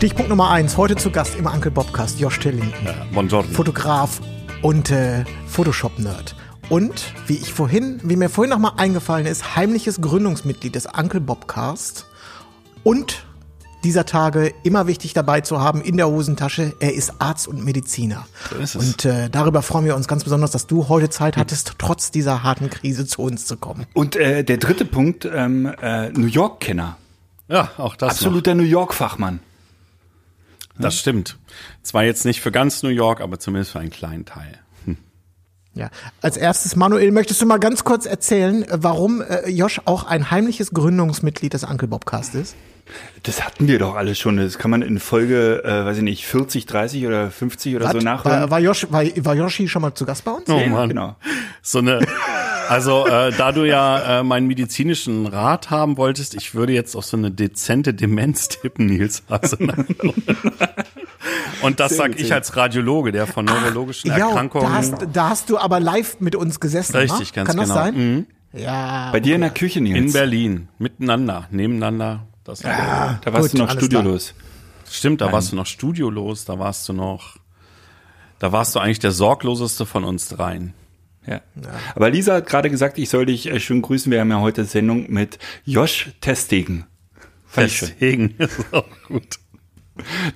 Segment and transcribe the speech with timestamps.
[0.00, 0.78] Stichpunkt Nummer eins.
[0.78, 2.88] Heute zu Gast im Uncle Bobcast Josh Tillington.
[3.12, 3.46] Buongiorno.
[3.52, 4.22] Fotograf
[4.62, 6.34] und äh, Photoshop-Nerd.
[6.70, 12.06] Und wie ich vorhin, wie mir vorhin nochmal eingefallen ist, heimliches Gründungsmitglied des Uncle Bobcast
[12.82, 13.26] und
[13.84, 16.72] dieser Tage immer wichtig dabei zu haben in der Hosentasche.
[16.80, 18.26] Er ist Arzt und Mediziner.
[18.48, 18.82] So ist es.
[18.82, 22.42] Und äh, darüber freuen wir uns ganz besonders, dass du heute Zeit hattest, trotz dieser
[22.42, 23.84] harten Krise zu uns zu kommen.
[23.92, 26.96] Und äh, der dritte Punkt, ähm, äh, New York-Kenner.
[27.48, 28.12] Ja, auch das.
[28.12, 29.40] Absoluter New York-Fachmann.
[30.80, 31.38] Das stimmt.
[31.82, 34.58] Zwar jetzt nicht für ganz New York, aber zumindest für einen kleinen Teil.
[35.72, 35.88] Ja,
[36.20, 40.32] als erstes, Manuel, möchtest du mal ganz kurz erzählen, äh, warum äh, Josh auch ein
[40.32, 42.56] heimliches Gründungsmitglied des Uncle Bobcast ist?
[43.22, 44.36] Das hatten wir doch alle schon.
[44.38, 47.98] Das kann man in Folge, äh, weiß ich nicht, 40, 30 oder 50 oder so
[47.98, 48.40] Hat- nachhören.
[48.40, 50.48] war, war, Josh, war, war Yoshi schon mal zu Gast bei uns?
[50.48, 50.88] Oh Ja, Mann.
[50.88, 51.14] Genau.
[51.62, 52.00] So eine,
[52.70, 57.04] also äh, da du ja äh, meinen medizinischen Rat haben wolltest, ich würde jetzt auf
[57.04, 59.22] so eine dezente Demenz tippen, Nils.
[59.28, 59.56] Also,
[61.62, 64.66] und das sag ich als Radiologe, der von neurologischen Ja, Erkrankungen.
[64.66, 67.34] da hast, da hast du aber live mit uns gesessen, Richtig, wa?
[67.34, 67.80] ganz Kann das genau.
[67.80, 67.94] sein?
[67.94, 68.26] Mhm.
[68.52, 69.10] Ja.
[69.12, 69.96] Bei dir in der Küche, Nils.
[69.98, 72.26] In Berlin, miteinander, nebeneinander.
[72.44, 74.34] Das Da warst Gut, du noch studiolos.
[74.90, 77.36] Stimmt, da warst du noch studiolos, da warst du noch,
[78.40, 80.74] da warst du eigentlich der sorgloseste von uns dreien.
[81.26, 81.40] Ja.
[81.94, 84.10] Aber Lisa hat gerade gesagt, ich soll dich äh, schön grüßen.
[84.10, 86.86] Wir haben ja heute Sendung mit Josh Testegen.
[87.54, 87.64] Schön.
[87.64, 89.36] Deswegen ist auch gut.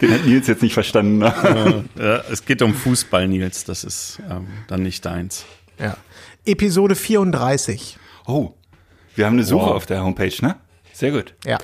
[0.00, 1.18] Den hat Nils jetzt nicht verstanden.
[1.18, 1.84] Ne?
[1.98, 5.44] Ja, es geht um Fußball, Nils, das ist ähm, dann nicht deins.
[5.78, 5.96] ja.
[6.46, 7.96] Episode 34.
[8.27, 8.50] Oh,
[9.14, 9.77] wir haben eine Suche Wow.
[9.77, 10.56] auf der Homepage, ne?
[10.92, 11.34] Sehr gut.
[11.46, 11.56] Ja.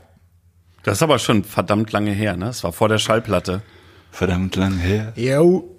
[0.85, 2.47] Das ist aber schon verdammt lange her, ne?
[2.49, 3.61] Es war vor der Schallplatte.
[4.11, 5.13] Verdammt lang her.
[5.17, 5.77] Jo.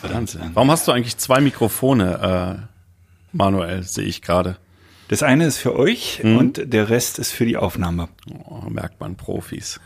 [0.00, 0.38] Verdammt.
[0.54, 2.66] Warum hast du eigentlich zwei Mikrofone,
[3.32, 4.56] äh, Manuel, sehe ich gerade.
[5.08, 6.36] Das eine ist für euch Hm?
[6.36, 8.08] und der Rest ist für die Aufnahme.
[8.44, 9.80] Oh, merkt man Profis.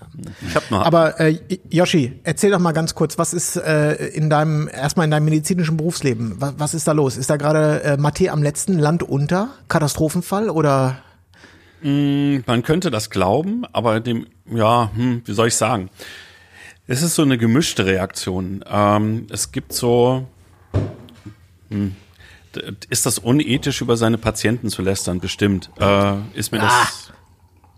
[0.48, 1.38] Ich habe noch Aber äh,
[1.70, 5.76] Yoshi, erzähl doch mal ganz kurz, was ist äh, in deinem, erstmal in deinem medizinischen
[5.76, 7.16] Berufsleben, was, was ist da los?
[7.16, 9.50] Ist da gerade äh, Mathe am letzten Land unter?
[9.68, 10.98] Katastrophenfall oder?
[11.84, 15.88] Man könnte das glauben, aber dem, ja, hm, wie soll ich sagen?
[16.92, 18.62] Es ist so eine gemischte Reaktion.
[18.70, 20.28] Ähm, es gibt so,
[21.70, 21.96] hm,
[22.90, 25.18] ist das unethisch, über seine Patienten zu lästern?
[25.18, 25.70] Bestimmt.
[25.80, 27.10] Äh, ist mir das,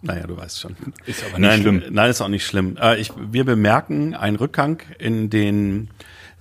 [0.02, 0.74] naja, du weißt schon.
[1.06, 1.82] Ist aber nicht nein, schlimm.
[1.90, 2.76] Nein, ist auch nicht schlimm.
[2.76, 5.90] Äh, ich, wir bemerken einen Rückgang in den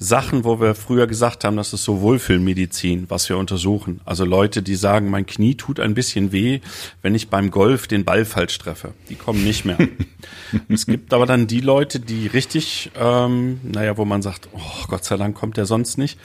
[0.03, 4.01] Sachen, wo wir früher gesagt haben, das ist so Wohlfühlmedizin, was wir untersuchen.
[4.03, 6.59] Also Leute, die sagen, mein Knie tut ein bisschen weh,
[7.01, 8.93] wenn ich beim Golf den Ball falsch treffe.
[9.09, 9.77] Die kommen nicht mehr.
[10.69, 15.05] es gibt aber dann die Leute, die richtig, ähm, naja, wo man sagt, oh Gott
[15.05, 16.19] sei Dank kommt der sonst nicht.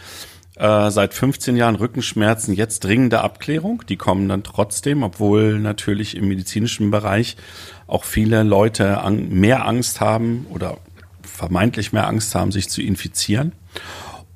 [0.57, 3.85] Äh, seit 15 Jahren Rückenschmerzen, jetzt dringende Abklärung.
[3.89, 7.37] Die kommen dann trotzdem, obwohl natürlich im medizinischen Bereich
[7.87, 10.79] auch viele Leute an, mehr Angst haben oder
[11.23, 13.53] vermeintlich mehr Angst haben, sich zu infizieren.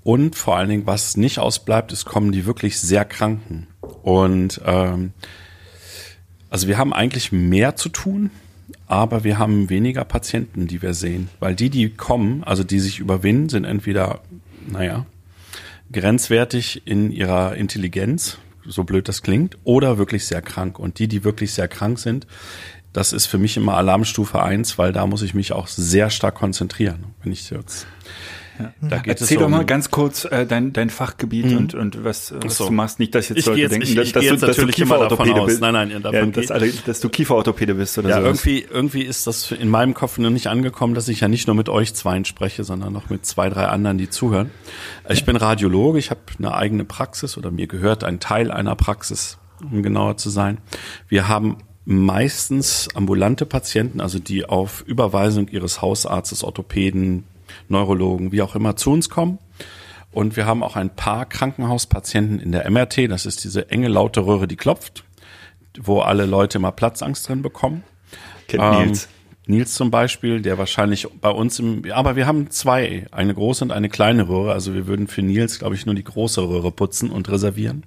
[0.03, 3.69] Und vor allen Dingen, was nicht ausbleibt, es kommen die wirklich sehr Kranken.
[4.03, 5.13] Und ähm,
[6.51, 8.31] also wir haben eigentlich mehr zu tun,
[8.87, 11.29] aber wir haben weniger Patienten, die wir sehen.
[11.41, 14.21] Weil die, die kommen, also die sich überwinden, sind entweder,
[14.67, 15.07] naja,
[15.93, 20.79] grenzwertig in ihrer Intelligenz, so blöd das klingt, oder wirklich sehr krank.
[20.79, 22.27] Und die, die wirklich sehr krank sind,
[22.93, 26.35] das ist für mich immer Alarmstufe eins, weil da muss ich mich auch sehr stark
[26.35, 27.05] konzentrieren.
[27.23, 27.87] Wenn ich jetzt,
[28.81, 32.05] da geht Erzähl es doch um, mal ganz kurz äh, dein, dein Fachgebiet und, und
[32.05, 32.67] was, was so.
[32.67, 32.99] du machst.
[32.99, 34.67] Nicht, dass jetzt Ich Leute jetzt- denken, ich- dass, ich dass, du, jetzt dass du
[34.67, 35.61] Kieferorthopäde bist.
[35.61, 38.27] Nein, nein, ja, dass, dass du Kieferorthopäde bist oder Ja, so.
[38.27, 41.57] irgendwie, irgendwie ist das in meinem Kopf noch nicht angekommen, dass ich ja nicht nur
[41.57, 44.51] mit euch zweien spreche, sondern noch mit zwei, drei anderen, die zuhören.
[45.09, 49.39] Ich bin Radiologe, ich habe eine eigene Praxis oder mir gehört ein Teil einer Praxis,
[49.63, 50.59] um genauer zu sein.
[51.09, 57.25] Wir haben meistens ambulante Patienten, also die auf Überweisung ihres Hausarztes, Orthopäden,
[57.73, 59.39] Neurologen, wie auch immer zu uns kommen.
[60.13, 64.25] Und wir haben auch ein paar Krankenhauspatienten in der MRT, das ist diese enge laute
[64.27, 65.05] Röhre, die klopft,
[65.81, 67.83] wo alle Leute immer Platzangst drin bekommen.
[68.47, 69.09] Kennt Ähm, Nils.
[69.47, 73.73] Nils zum Beispiel, der wahrscheinlich bei uns im, aber wir haben zwei, eine große und
[73.73, 74.53] eine kleine Röhre.
[74.53, 77.85] Also wir würden für Nils, glaube ich, nur die große Röhre putzen und reservieren.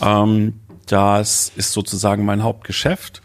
[0.00, 3.20] Ähm, das ist sozusagen mein Hauptgeschäft.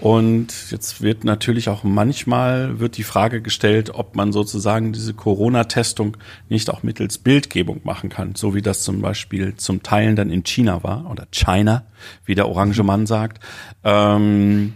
[0.00, 6.16] Und jetzt wird natürlich auch manchmal wird die Frage gestellt, ob man sozusagen diese Corona-Testung
[6.48, 10.42] nicht auch mittels Bildgebung machen kann, so wie das zum Beispiel zum Teilen dann in
[10.42, 11.84] China war oder China,
[12.24, 13.44] wie der orange Mann sagt,
[13.84, 14.72] ähm,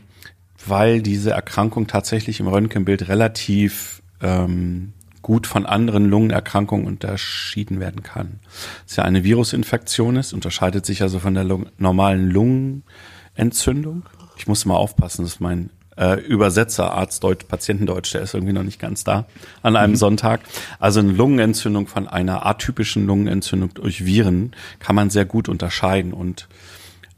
[0.67, 4.93] weil diese Erkrankung tatsächlich im Röntgenbild relativ ähm,
[5.23, 8.41] gut von anderen Lungenerkrankungen unterschieden werden kann.
[8.85, 14.03] Es ist ja eine Virusinfektion ist, unterscheidet sich also von der Lung normalen Lungenentzündung.
[14.37, 18.63] Ich muss mal aufpassen, dass mein äh, Übersetzer, Arzt Deutsch, Patientendeutsch, der ist irgendwie noch
[18.63, 19.27] nicht ganz da
[19.63, 20.41] an einem Sonntag.
[20.79, 26.49] Also eine Lungenentzündung von einer atypischen Lungenentzündung durch Viren kann man sehr gut unterscheiden und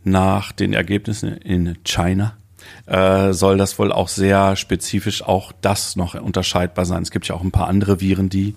[0.05, 2.37] nach den Ergebnissen in China
[2.87, 7.03] äh, soll das wohl auch sehr spezifisch auch das noch unterscheidbar sein.
[7.03, 8.55] Es gibt ja auch ein paar andere Viren, die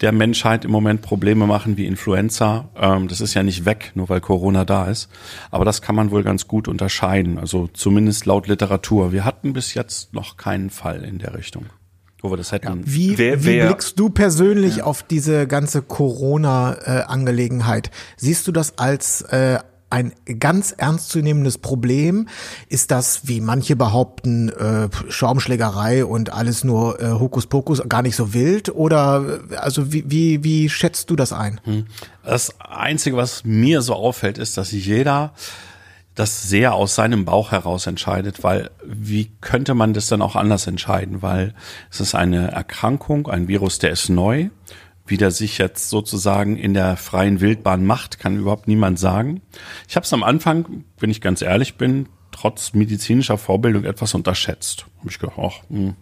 [0.00, 2.68] der Menschheit im Moment Probleme machen wie Influenza.
[2.74, 5.08] Ähm, das ist ja nicht weg, nur weil Corona da ist.
[5.50, 7.38] Aber das kann man wohl ganz gut unterscheiden.
[7.38, 9.12] Also zumindest laut Literatur.
[9.12, 11.66] Wir hatten bis jetzt noch keinen Fall in der Richtung,
[12.22, 12.82] wo wir das hätten.
[12.86, 17.90] Wie, Wer- wie wer- blickst du persönlich auf diese ganze Corona-Angelegenheit?
[18.16, 19.58] Siehst du das als äh,
[19.90, 22.28] ein ganz ernstzunehmendes Problem?
[22.68, 28.32] Ist das, wie manche behaupten, äh, Schaumschlägerei und alles nur äh, Hokuspokus, gar nicht so
[28.32, 28.74] wild?
[28.74, 31.60] Oder äh, also wie, wie, wie schätzt du das ein?
[32.24, 35.32] Das Einzige, was mir so auffällt, ist, dass jeder
[36.14, 40.66] das sehr aus seinem Bauch heraus entscheidet, weil wie könnte man das dann auch anders
[40.66, 41.22] entscheiden?
[41.22, 41.54] Weil
[41.90, 44.50] es ist eine Erkrankung, ein Virus, der ist neu.
[45.10, 49.42] Wie der sich jetzt sozusagen in der freien Wildbahn macht, kann überhaupt niemand sagen.
[49.88, 54.86] Ich habe es am Anfang, wenn ich ganz ehrlich bin, trotz medizinischer Vorbildung etwas unterschätzt.
[55.00, 55.96] Hab ich gedacht, ach, hm,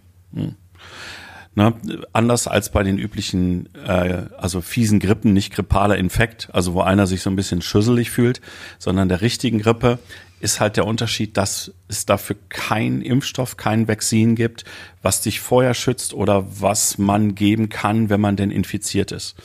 [1.59, 1.75] Ne?
[2.13, 7.09] Anders als bei den üblichen, äh, also fiesen Grippen, nicht grippaler Infekt, also wo einer
[7.09, 8.41] sich so ein bisschen schüsselig fühlt,
[8.79, 9.99] sondern der richtigen Grippe
[10.41, 14.65] ist halt der Unterschied, dass es dafür keinen Impfstoff, kein Vakzin gibt,
[15.03, 19.37] was dich vorher schützt oder was man geben kann, wenn man denn infiziert ist.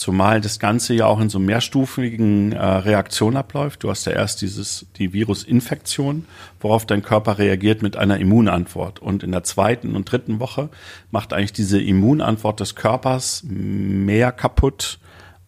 [0.00, 3.82] Zumal das Ganze ja auch in so mehrstufigen äh, Reaktionen abläuft.
[3.82, 6.24] Du hast ja erst dieses, die Virusinfektion,
[6.58, 8.98] worauf dein Körper reagiert mit einer Immunantwort.
[8.98, 10.70] Und in der zweiten und dritten Woche
[11.10, 15.00] macht eigentlich diese Immunantwort des Körpers mehr kaputt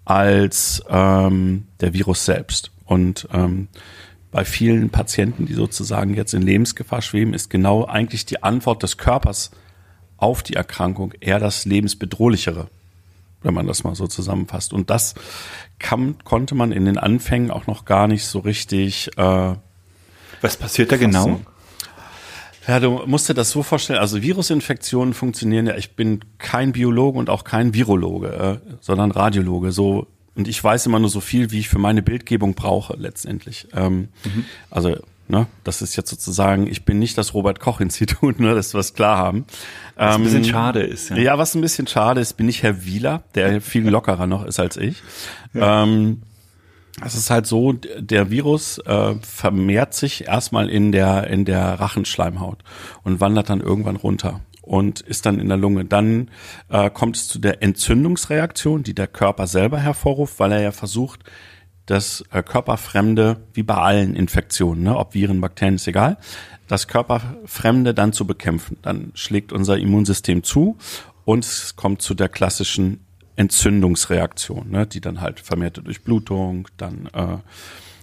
[0.05, 2.73] als ähm, der Virus selbst.
[2.85, 3.69] Und ähm,
[4.33, 8.97] bei vielen Patienten, die sozusagen jetzt in Lebensgefahr schweben, ist genau eigentlich die Antwort des
[8.97, 9.53] Körpers
[10.17, 12.69] auf die Erkrankung eher das lebensbedrohlichere
[13.43, 14.73] wenn man das mal so zusammenfasst.
[14.73, 15.15] Und das
[15.79, 19.11] kann, konnte man in den Anfängen auch noch gar nicht so richtig.
[19.17, 19.55] Äh,
[20.41, 21.41] Was passiert da genau?
[22.67, 23.99] ja, du musst dir das so vorstellen.
[23.99, 25.77] Also Virusinfektionen funktionieren ja.
[25.77, 29.73] Ich bin kein Biologe und auch kein Virologe, äh, sondern Radiologe.
[29.73, 33.69] So und ich weiß immer nur so viel, wie ich für meine Bildgebung brauche letztendlich.
[33.75, 34.09] Ähm,
[34.71, 34.97] Also
[35.29, 36.67] ne, das ist jetzt sozusagen.
[36.67, 39.45] Ich bin nicht das Robert Koch Institut, nur dass wir es klar haben.
[39.97, 41.11] Was ein bisschen Ähm, schade ist.
[41.11, 41.17] Ja.
[41.17, 44.59] ja, was ein bisschen schade ist, bin ich Herr Wieler, der viel lockerer noch ist
[44.59, 45.03] als ich.
[45.55, 46.23] Ähm,
[47.05, 52.59] es ist halt so, der Virus äh, vermehrt sich erstmal in der in der Rachenschleimhaut
[53.03, 55.85] und wandert dann irgendwann runter und ist dann in der Lunge.
[55.85, 56.31] Dann
[56.71, 61.21] äh, kommt es zu der Entzündungsreaktion, die der Körper selber hervorruft, weil er ja versucht,
[61.87, 66.17] das äh, Körperfremde, wie bei allen Infektionen, ne, ob Viren, Bakterien, ist egal,
[66.69, 68.79] das Körperfremde dann zu bekämpfen.
[68.83, 70.79] Dann schlägt unser Immunsystem zu
[71.25, 73.05] und es kommt zu der klassischen
[73.37, 77.39] Entzündungsreaktion, ne, die dann halt vermehrte Durchblutung, dann äh,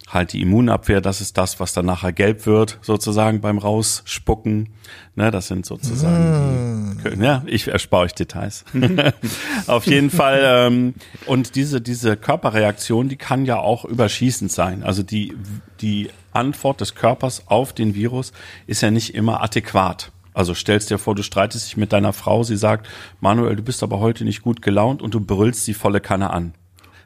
[0.10, 4.70] halt die Immunabwehr, das ist das, was dann nachher gelb wird, sozusagen beim Rausspucken.
[5.16, 8.66] Ne, das sind sozusagen die, ja, ich erspare euch Details.
[9.68, 10.42] Auf jeden Fall.
[10.44, 10.94] Ähm,
[11.26, 14.84] und diese, diese Körperreaktion, die kann ja auch überschießend sein.
[14.84, 15.36] Also die,
[15.82, 18.32] die Antwort des Körpers auf den Virus
[18.68, 20.12] ist ja nicht immer adäquat.
[20.34, 22.88] Also stellst dir vor, du streitest dich mit deiner Frau, sie sagt,
[23.20, 26.54] Manuel, du bist aber heute nicht gut gelaunt und du brüllst die volle Kanne an.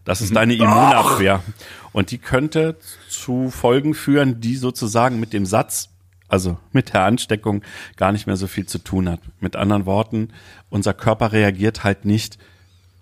[0.06, 1.42] Das ist deine Immunabwehr.
[1.92, 5.90] Und die könnte zu Folgen führen, die sozusagen mit dem Satz,
[6.28, 7.64] also mit der Ansteckung,
[7.96, 9.20] gar nicht mehr so viel zu tun hat.
[9.40, 10.30] Mit anderen Worten,
[10.70, 12.38] unser Körper reagiert halt nicht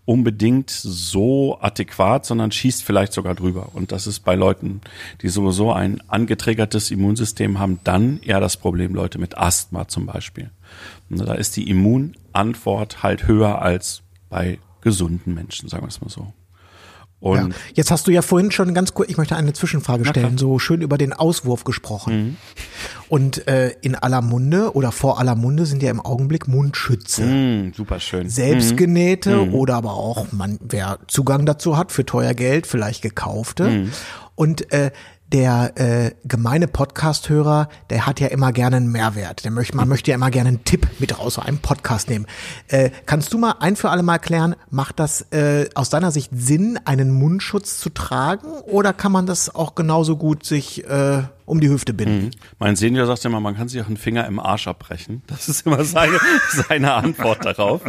[0.05, 3.69] unbedingt so adäquat, sondern schießt vielleicht sogar drüber.
[3.73, 4.81] Und das ist bei Leuten,
[5.21, 10.49] die sowieso ein angetriggertes Immunsystem haben, dann eher das Problem, Leute mit Asthma zum Beispiel.
[11.09, 16.09] Und da ist die Immunantwort halt höher als bei gesunden Menschen, sagen wir es mal
[16.09, 16.33] so.
[17.21, 17.29] Ja.
[17.45, 20.57] Und Jetzt hast du ja vorhin schon ganz kurz, ich möchte eine Zwischenfrage stellen, so
[20.59, 22.37] schön über den Auswurf gesprochen.
[23.09, 27.23] Und äh, in aller Munde oder vor aller Munde sind ja im Augenblick Mundschütze.
[27.23, 28.27] mh, super schön.
[28.29, 33.89] Selbstgenähte oder aber auch, man, wer Zugang dazu hat, für teuer Geld, vielleicht gekaufte.
[34.35, 34.91] Und äh,
[35.33, 39.43] der äh, gemeine Podcast-Hörer, der hat ja immer gerne einen Mehrwert.
[39.43, 42.25] Der möchte, man möchte ja immer gerne einen Tipp mit raus aus einem Podcast nehmen.
[42.67, 46.31] Äh, kannst du mal ein für alle Mal klären, macht das äh, aus deiner Sicht
[46.33, 48.47] Sinn, einen Mundschutz zu tragen?
[48.65, 52.25] Oder kann man das auch genauso gut sich äh, um die Hüfte binden?
[52.25, 52.31] Mhm.
[52.59, 55.21] Mein Senior sagt immer, man kann sich auch einen Finger im Arsch abbrechen.
[55.27, 56.19] Das ist immer seine,
[56.49, 57.81] seine Antwort darauf.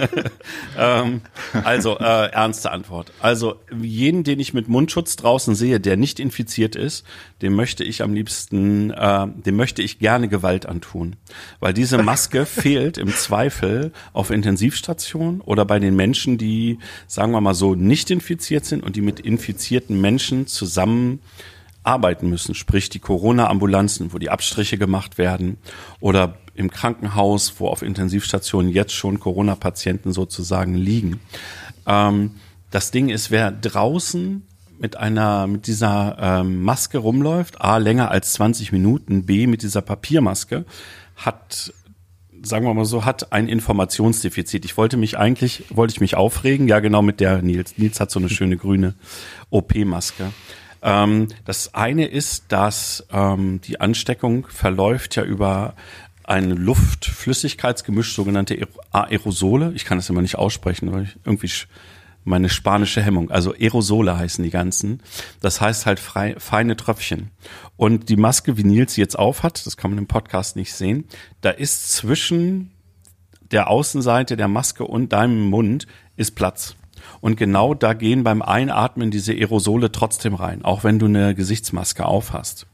[0.78, 1.20] ähm,
[1.64, 3.12] also, äh, ernste Antwort.
[3.20, 7.04] Also, jeden, den ich mit Mundschutz draußen sehe, der nicht infiziert ist,
[7.42, 11.16] dem möchte ich am liebsten, äh, dem möchte ich gerne Gewalt antun.
[11.58, 17.40] Weil diese Maske fehlt im Zweifel auf Intensivstationen oder bei den Menschen, die, sagen wir
[17.40, 21.20] mal so, nicht infiziert sind und die mit infizierten Menschen zusammen
[21.82, 25.58] arbeiten müssen, sprich die Corona-Ambulanzen, wo die Abstriche gemacht werden
[26.00, 31.20] oder im Krankenhaus, wo auf Intensivstationen jetzt schon Corona-Patienten sozusagen liegen.
[31.86, 32.32] Ähm,
[32.70, 34.46] das Ding ist, wer draußen
[34.78, 39.82] mit einer, mit dieser ähm, Maske rumläuft, A, länger als 20 Minuten, B, mit dieser
[39.82, 40.64] Papiermaske,
[41.16, 41.72] hat
[42.42, 44.64] sagen wir mal so, hat ein Informationsdefizit.
[44.64, 47.76] Ich wollte mich eigentlich, wollte ich mich aufregen, ja genau mit der Nils.
[47.76, 48.94] Nils hat so eine schöne grüne
[49.50, 50.32] OP-Maske.
[50.82, 55.74] Ähm, das eine ist, dass ähm, die Ansteckung verläuft ja über
[56.24, 58.56] ein Luft-Flüssigkeitsgemisch, sogenannte
[58.92, 59.72] Aerosole.
[59.74, 61.50] Ich kann das immer nicht aussprechen, weil ich irgendwie
[62.24, 63.30] meine spanische Hemmung.
[63.30, 65.02] Also Aerosole heißen die ganzen.
[65.40, 67.30] Das heißt halt frei, feine Tröpfchen.
[67.76, 71.04] Und die Maske, wie Nils sie jetzt aufhat, das kann man im Podcast nicht sehen,
[71.40, 72.70] da ist zwischen
[73.50, 76.76] der Außenseite der Maske und deinem Mund ist Platz.
[77.20, 82.04] Und genau da gehen beim Einatmen diese Aerosole trotzdem rein, auch wenn du eine Gesichtsmaske
[82.04, 82.66] aufhast.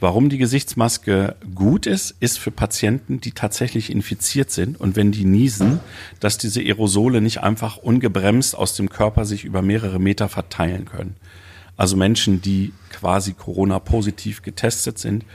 [0.00, 5.26] Warum die Gesichtsmaske gut ist, ist für Patienten, die tatsächlich infiziert sind und wenn die
[5.26, 5.80] niesen,
[6.20, 11.16] dass diese Aerosole nicht einfach ungebremst aus dem Körper sich über mehrere Meter verteilen können.
[11.76, 15.26] Also Menschen, die quasi Corona-positiv getestet sind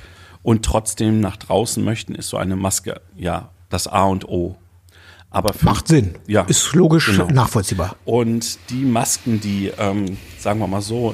[0.42, 4.56] und trotzdem nach draußen möchten, ist so eine Maske ja das A und O.
[5.36, 6.16] Aber für, Macht Sinn.
[6.28, 7.28] Ja, Ist logisch genau.
[7.28, 7.98] nachvollziehbar.
[8.06, 11.14] Und die Masken, die, ähm, sagen wir mal so,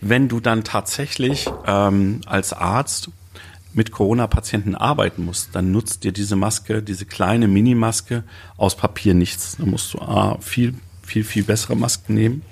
[0.00, 3.10] wenn du dann tatsächlich ähm, als Arzt
[3.72, 8.24] mit Corona-Patienten arbeiten musst, dann nutzt dir diese Maske, diese kleine Minimaske
[8.56, 9.56] aus Papier nichts.
[9.56, 12.42] Da musst du A, viel, viel, viel bessere Masken nehmen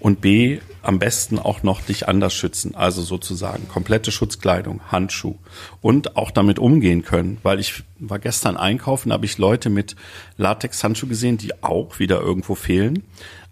[0.00, 5.36] und B, am besten auch noch dich anders schützen, also sozusagen komplette Schutzkleidung, Handschuh
[5.80, 9.96] und auch damit umgehen können, weil ich war gestern einkaufen, habe ich Leute mit
[10.36, 13.02] Latex-Handschuh gesehen, die auch wieder irgendwo fehlen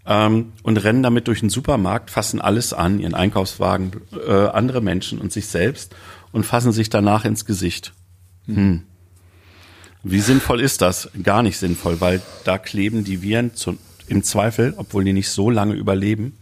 [0.05, 3.91] ähm, und rennen damit durch den Supermarkt, fassen alles an, ihren Einkaufswagen,
[4.25, 5.95] äh, andere Menschen und sich selbst
[6.31, 7.93] und fassen sich danach ins Gesicht.
[8.45, 8.83] Hm.
[10.03, 11.09] Wie sinnvoll ist das?
[11.21, 13.77] Gar nicht sinnvoll, weil da kleben die Viren zu,
[14.07, 16.37] im Zweifel, obwohl die nicht so lange überleben,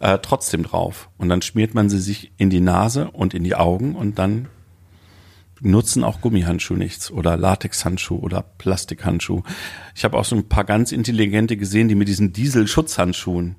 [0.00, 1.08] äh, trotzdem drauf.
[1.18, 4.48] Und dann schmiert man sie sich in die Nase und in die Augen und dann
[5.60, 9.42] nutzen auch Gummihandschuhe nichts oder Latexhandschuh oder Plastikhandschuh.
[9.94, 13.56] Ich habe auch so ein paar ganz intelligente gesehen, die mit diesen Diesel-Schutzhandschuhen,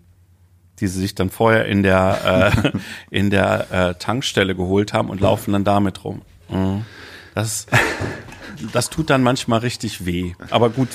[0.79, 2.71] die sie sich dann vorher in der äh,
[3.09, 6.21] in der äh, Tankstelle geholt haben und laufen dann damit rum.
[6.49, 6.85] Mhm.
[7.33, 7.65] Das
[8.73, 10.33] das tut dann manchmal richtig weh.
[10.49, 10.89] Aber gut,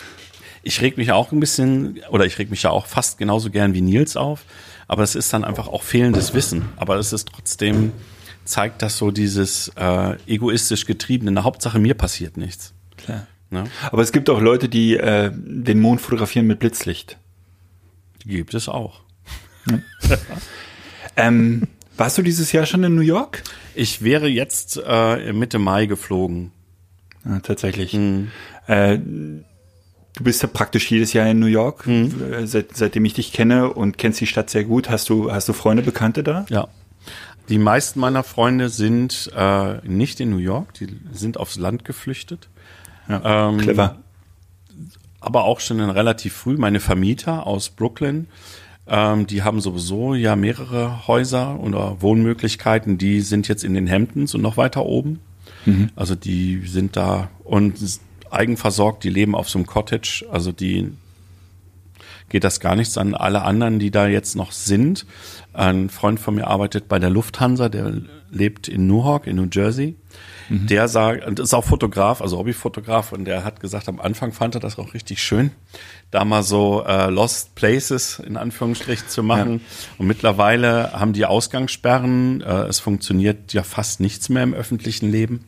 [0.63, 3.75] ich reg mich auch ein bisschen oder ich reg mich ja auch fast genauso gern
[3.75, 4.45] wie Nils auf.
[4.89, 6.69] Aber es ist dann einfach auch fehlendes Wissen.
[6.77, 7.93] Aber es ist trotzdem
[8.45, 11.31] zeigt das so dieses äh, egoistisch getriebene.
[11.31, 12.75] Na, Hauptsache mir passiert nichts.
[12.97, 13.27] Klar.
[13.51, 13.65] Ne?
[13.91, 17.19] Aber es gibt auch Leute, die äh, den Mond fotografieren mit Blitzlicht.
[18.25, 19.01] Die gibt es auch.
[21.17, 23.43] Ähm, warst du dieses Jahr schon in New York?
[23.75, 26.53] Ich wäre jetzt äh, Mitte Mai geflogen.
[27.25, 27.95] Ja, tatsächlich.
[28.67, 28.99] Äh,
[30.17, 33.73] du bist ja praktisch jedes Jahr in New York, äh, seit, seitdem ich dich kenne
[33.73, 34.91] und kennst die Stadt sehr gut.
[34.91, 36.47] Hast du, hast du Freunde, Bekannte da?
[36.49, 36.69] Ja.
[37.49, 42.49] Die meisten meiner Freunde sind äh, nicht in New York, die sind aufs Land geflüchtet.
[43.09, 43.97] Ähm, Clever.
[45.21, 46.57] aber auch schon relativ früh.
[46.57, 48.29] Meine Vermieter aus Brooklyn,
[48.87, 52.97] ähm, die haben sowieso ja mehrere Häuser oder Wohnmöglichkeiten.
[52.97, 55.19] Die sind jetzt in den Hamptons und noch weiter oben.
[55.95, 57.79] Also die sind da und
[58.33, 60.27] eigenversorgt, die leben auf so einem Cottage.
[60.31, 60.93] Also die
[62.29, 65.07] geht das gar nichts an alle anderen, die da jetzt noch sind.
[65.53, 67.93] Ein Freund von mir arbeitet bei der Lufthansa, der
[68.31, 69.97] lebt in Newark, in New Jersey.
[70.49, 74.55] Der sagt, und ist auch Fotograf, also Hobbyfotograf, und der hat gesagt, am Anfang fand
[74.55, 75.51] er das auch richtig schön,
[76.11, 79.63] da mal so äh, Lost Places in Anführungsstrichen zu machen.
[79.97, 85.45] Und mittlerweile haben die Ausgangssperren, äh, es funktioniert ja fast nichts mehr im öffentlichen Leben.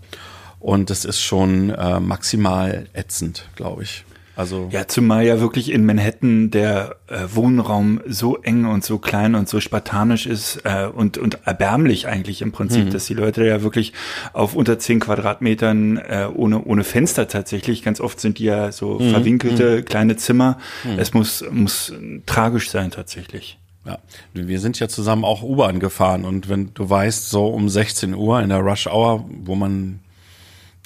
[0.64, 4.02] Und das ist schon äh, maximal ätzend, glaube ich.
[4.34, 9.34] Also Ja, zumal ja wirklich in Manhattan der äh, Wohnraum so eng und so klein
[9.34, 13.62] und so spartanisch ist äh, und, und erbärmlich eigentlich im Prinzip, dass die Leute ja
[13.62, 13.92] wirklich
[14.32, 18.98] auf unter zehn Quadratmetern äh, ohne, ohne Fenster tatsächlich, ganz oft sind die ja so
[18.98, 20.58] verwinkelte kleine Zimmer.
[20.96, 21.92] Es muss, muss
[22.24, 23.58] tragisch sein tatsächlich.
[23.84, 23.98] Ja,
[24.32, 28.40] wir sind ja zusammen auch U-Bahn gefahren und wenn du weißt, so um 16 Uhr
[28.40, 30.00] in der Rush Hour, wo man,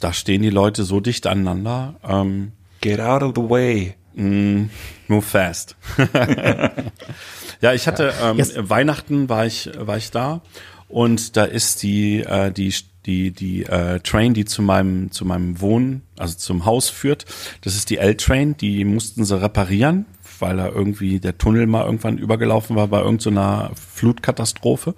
[0.00, 3.94] da stehen die Leute so dicht aneinander, ähm, Get out of the way.
[4.14, 5.76] move fast.
[7.60, 8.54] ja, ich hatte ähm, Yes.
[8.56, 10.42] Weihnachten war ich war ich da
[10.88, 12.74] und da ist die äh, die
[13.06, 17.24] die die äh, Train, die zu meinem zu meinem Wohn, also zum Haus führt.
[17.62, 18.56] Das ist die L-Train.
[18.56, 20.06] Die mussten sie reparieren,
[20.38, 24.94] weil da irgendwie der Tunnel mal irgendwann übergelaufen war bei irgendeiner Flutkatastrophe.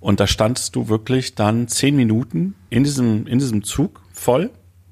[0.00, 4.50] Und da standest du wirklich dann zehn Minuten in diesem in diesem Zug voll,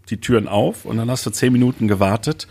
[0.09, 2.49] die Türen auf und dann hast du zehn Minuten gewartet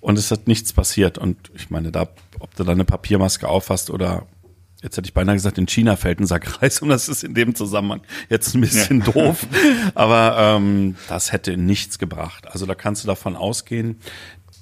[0.00, 1.18] und es hat nichts passiert.
[1.18, 4.26] Und ich meine, da, ob du da eine Papiermaske aufhast oder
[4.82, 7.34] jetzt hätte ich beinahe gesagt, in China fällt ein Sack Reis und das ist in
[7.34, 9.46] dem Zusammenhang jetzt ein bisschen doof.
[9.94, 12.46] Aber ähm, das hätte nichts gebracht.
[12.48, 13.98] Also da kannst du davon ausgehen,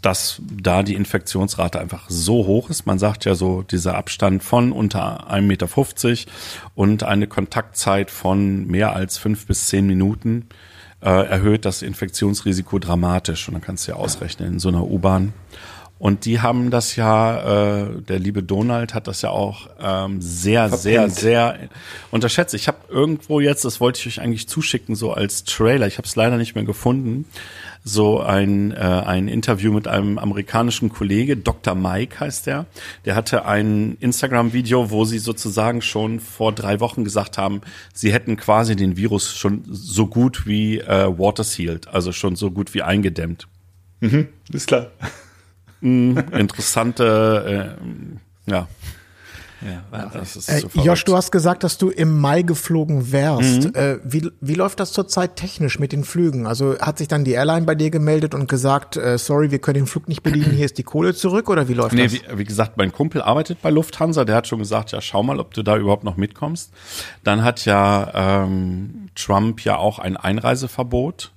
[0.02, 2.86] dass da die Infektionsrate einfach so hoch ist.
[2.86, 6.32] Man sagt ja so, dieser Abstand von unter 1,50 Meter
[6.74, 10.48] und eine Kontaktzeit von mehr als fünf bis zehn Minuten
[11.02, 13.48] äh, erhöht das Infektionsrisiko dramatisch.
[13.48, 15.32] Und dann kannst du ja ausrechnen in so einer U-Bahn.
[16.00, 20.70] Und die haben das ja, äh, der liebe Donald hat das ja auch ähm, sehr,
[20.70, 21.14] sehr, Verpennt.
[21.14, 21.58] sehr
[22.10, 22.54] unterschätzt.
[22.54, 26.08] Ich habe irgendwo jetzt, das wollte ich euch eigentlich zuschicken, so als Trailer, ich habe
[26.08, 27.26] es leider nicht mehr gefunden,
[27.84, 31.74] so ein, äh, ein Interview mit einem amerikanischen Kollege, Dr.
[31.74, 32.64] Mike heißt der.
[33.04, 37.60] Der hatte ein Instagram-Video, wo sie sozusagen schon vor drei Wochen gesagt haben,
[37.92, 42.50] sie hätten quasi den Virus schon so gut wie äh, water sealed, also schon so
[42.50, 43.48] gut wie eingedämmt.
[44.50, 44.86] Ist klar.
[45.82, 47.76] Interessante,
[48.46, 48.68] äh, ja,
[49.62, 51.08] Ja, das ist Äh, so Josh, verrückt.
[51.08, 53.76] du hast gesagt, dass du im Mai geflogen wärst.
[53.76, 56.46] Äh, wie, wie läuft das zurzeit technisch mit den Flügen?
[56.46, 59.74] Also hat sich dann die Airline bei dir gemeldet und gesagt, äh, sorry, wir können
[59.74, 62.12] den Flug nicht bedienen, hier ist die Kohle zurück oder wie läuft Nee, das?
[62.14, 65.38] wie, wie gesagt, mein Kumpel arbeitet bei Lufthansa, der hat schon gesagt, ja, schau mal,
[65.38, 66.72] ob du da überhaupt noch mitkommst.
[67.22, 71.32] Dann hat ja ähm, Trump ja auch ein Einreiseverbot.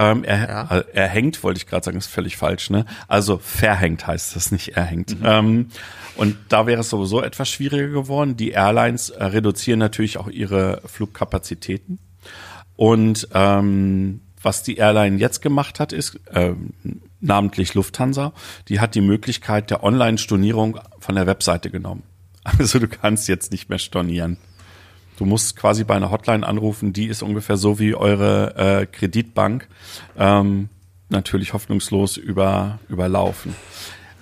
[0.00, 2.86] Ähm, er, äh, er hängt, wollte ich gerade sagen, ist völlig falsch, ne?
[3.06, 5.14] Also verhängt heißt das nicht, er hängt.
[5.22, 5.68] Ähm,
[6.16, 8.34] und da wäre es sowieso etwas schwieriger geworden.
[8.34, 11.98] Die Airlines äh, reduzieren natürlich auch ihre Flugkapazitäten.
[12.76, 16.72] Und ähm, was die Airline jetzt gemacht hat, ist, ähm,
[17.20, 18.32] namentlich Lufthansa,
[18.68, 22.04] die hat die Möglichkeit der Online-Stornierung von der Webseite genommen.
[22.58, 24.38] Also du kannst jetzt nicht mehr stornieren.
[25.20, 29.68] Du musst quasi bei einer Hotline anrufen, die ist ungefähr so wie eure äh, Kreditbank,
[30.16, 30.70] ähm,
[31.10, 33.54] natürlich hoffnungslos über, überlaufen.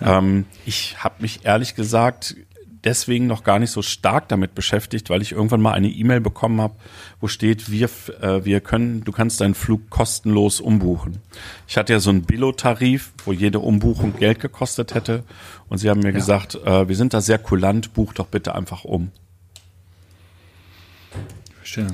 [0.02, 2.34] Ähm, ich habe mich ehrlich gesagt
[2.82, 6.60] deswegen noch gar nicht so stark damit beschäftigt, weil ich irgendwann mal eine E-Mail bekommen
[6.60, 6.74] habe,
[7.20, 7.88] wo steht, wir,
[8.20, 11.18] äh, wir können, du kannst deinen Flug kostenlos umbuchen.
[11.68, 15.22] Ich hatte ja so einen Billo-Tarif, wo jede Umbuchung Geld gekostet hätte.
[15.68, 18.82] Und sie haben mir gesagt, äh, wir sind da sehr kulant, buch doch bitte einfach
[18.82, 19.12] um.
[21.68, 21.86] Verstehe.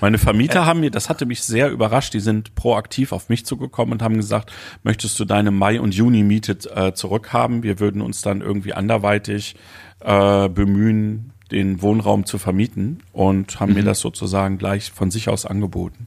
[0.00, 3.92] Meine Vermieter haben mir, das hatte mich sehr überrascht, die sind proaktiv auf mich zugekommen
[3.94, 7.62] und haben gesagt, möchtest du deine Mai- und Juni-Miete äh, zurückhaben?
[7.62, 9.56] Wir würden uns dann irgendwie anderweitig
[10.00, 15.46] äh, bemühen, den Wohnraum zu vermieten und haben mir das sozusagen gleich von sich aus
[15.46, 16.06] angeboten.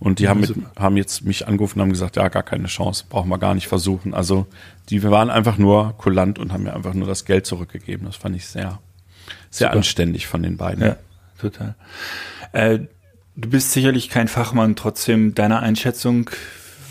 [0.00, 3.04] Und die haben, mit, haben jetzt mich angerufen und haben gesagt, ja, gar keine Chance,
[3.08, 4.12] brauchen wir gar nicht versuchen.
[4.12, 4.46] Also
[4.90, 8.06] die waren einfach nur kulant und haben mir einfach nur das Geld zurückgegeben.
[8.06, 8.80] Das fand ich sehr,
[9.50, 10.84] sehr anständig von den beiden.
[10.84, 10.96] Ja,
[11.40, 11.74] total.
[12.52, 12.80] Äh,
[13.36, 16.30] du bist sicherlich kein Fachmann, trotzdem deiner Einschätzung,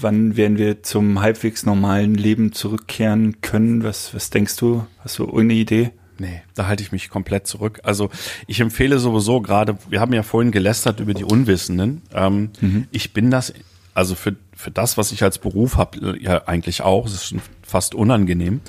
[0.01, 3.83] wann werden wir zum halbwegs normalen Leben zurückkehren können?
[3.83, 4.85] Was, was denkst du?
[4.99, 5.91] Hast du irgendeine Idee?
[6.19, 7.79] Nee, da halte ich mich komplett zurück.
[7.83, 8.09] Also
[8.45, 12.03] ich empfehle sowieso gerade, wir haben ja vorhin gelästert über die Unwissenden.
[12.13, 12.51] Ähm,
[12.91, 13.53] Ich bin das,
[13.93, 17.41] also für, für das, was ich als Beruf habe, ja eigentlich auch, es ist schon
[17.61, 18.61] fast unangenehm.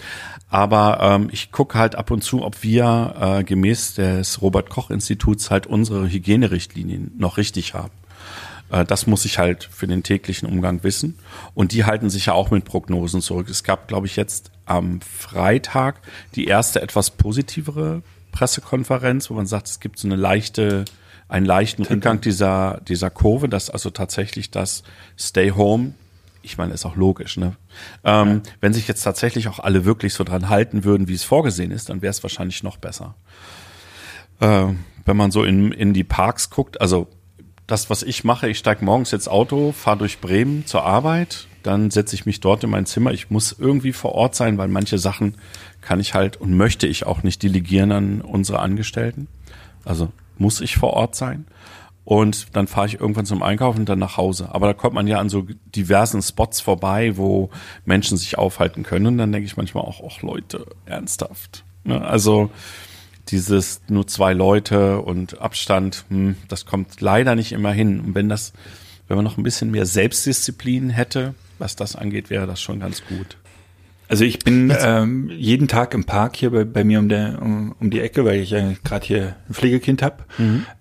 [0.51, 5.67] Aber ähm, ich gucke halt ab und zu, ob wir äh, gemäß des Robert-Koch-Instituts halt
[5.67, 7.91] unsere Hygienerichtlinien noch richtig haben.
[8.71, 11.19] Äh, Das muss ich halt für den täglichen Umgang wissen.
[11.55, 13.49] Und die halten sich ja auch mit Prognosen zurück.
[13.49, 16.01] Es gab, glaube ich, jetzt am Freitag
[16.37, 20.85] die erste etwas positivere Pressekonferenz, wo man sagt, es gibt so eine leichte,
[21.35, 24.83] einen leichten Rückgang dieser, dieser Kurve, dass also tatsächlich das
[25.19, 25.95] Stay Home,
[26.43, 27.57] ich meine, ist auch logisch, ne?
[28.05, 31.71] Ähm, Wenn sich jetzt tatsächlich auch alle wirklich so dran halten würden, wie es vorgesehen
[31.71, 33.15] ist, dann wäre es wahrscheinlich noch besser
[34.41, 34.67] äh,
[35.05, 37.09] wenn man so in, in die Parks guckt, also
[37.67, 41.91] das, was ich mache, ich steige morgens ins Auto, fahre durch Bremen zur Arbeit, dann
[41.91, 43.13] setze ich mich dort in mein Zimmer.
[43.13, 45.37] Ich muss irgendwie vor Ort sein, weil manche Sachen
[45.81, 49.29] kann ich halt und möchte ich auch nicht delegieren an unsere Angestellten.
[49.85, 51.47] Also muss ich vor Ort sein.
[52.05, 54.51] Und dann fahre ich irgendwann zum Einkaufen und dann nach Hause.
[54.53, 57.49] Aber da kommt man ja an so diversen Spots vorbei, wo
[57.87, 59.07] Menschen sich aufhalten können.
[59.07, 61.65] Und dann denke ich manchmal auch, ach Leute, ernsthaft.
[61.85, 62.01] Ne?
[62.03, 62.51] Also
[63.29, 68.01] dieses nur zwei Leute und Abstand, hm, das kommt leider nicht immer hin.
[68.01, 68.53] Und wenn das,
[69.09, 73.03] wenn man noch ein bisschen mehr Selbstdisziplin hätte, was das angeht, wäre das schon ganz
[73.07, 73.39] gut.
[74.09, 77.75] Also ich bin ähm, jeden Tag im Park hier bei, bei mir um, der, um,
[77.81, 80.25] um die Ecke, weil ich ja gerade hier ein Pflegekind habe.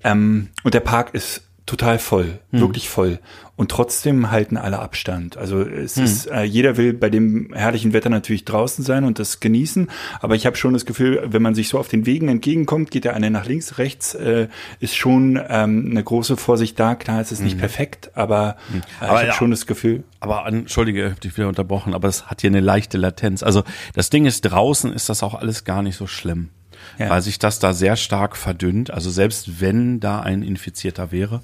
[0.04, 3.20] Ähm, und der Park ist total voll, wirklich voll.
[3.56, 5.38] Und trotzdem halten alle Abstand.
[5.38, 9.40] Also es ist, äh, jeder will bei dem herrlichen Wetter natürlich draußen sein und das
[9.40, 9.90] genießen.
[10.22, 13.06] Aber ich habe schon das Gefühl, wenn man sich so auf den Wegen entgegenkommt, geht
[13.06, 14.48] der eine nach links, rechts, äh,
[14.80, 16.96] ist schon ähm, eine große Vorsicht da.
[16.96, 18.58] Klar, es ist nicht perfekt, aber,
[19.00, 19.28] äh, Aber ich ja.
[19.28, 22.50] habe schon das Gefühl, Aber entschuldige, ich hab dich wieder unterbrochen, aber es hat hier
[22.50, 23.44] eine leichte Latenz.
[23.44, 26.50] Also das Ding ist, draußen ist das auch alles gar nicht so schlimm.
[26.98, 27.10] Ja.
[27.10, 28.92] Weil sich das da sehr stark verdünnt.
[28.92, 31.42] Also selbst wenn da ein Infizierter wäre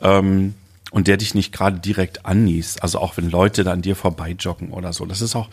[0.00, 0.54] ähm,
[0.90, 4.70] und der dich nicht gerade direkt anniest, also auch wenn Leute da an dir vorbeijoggen
[4.70, 5.48] oder so, das ist auch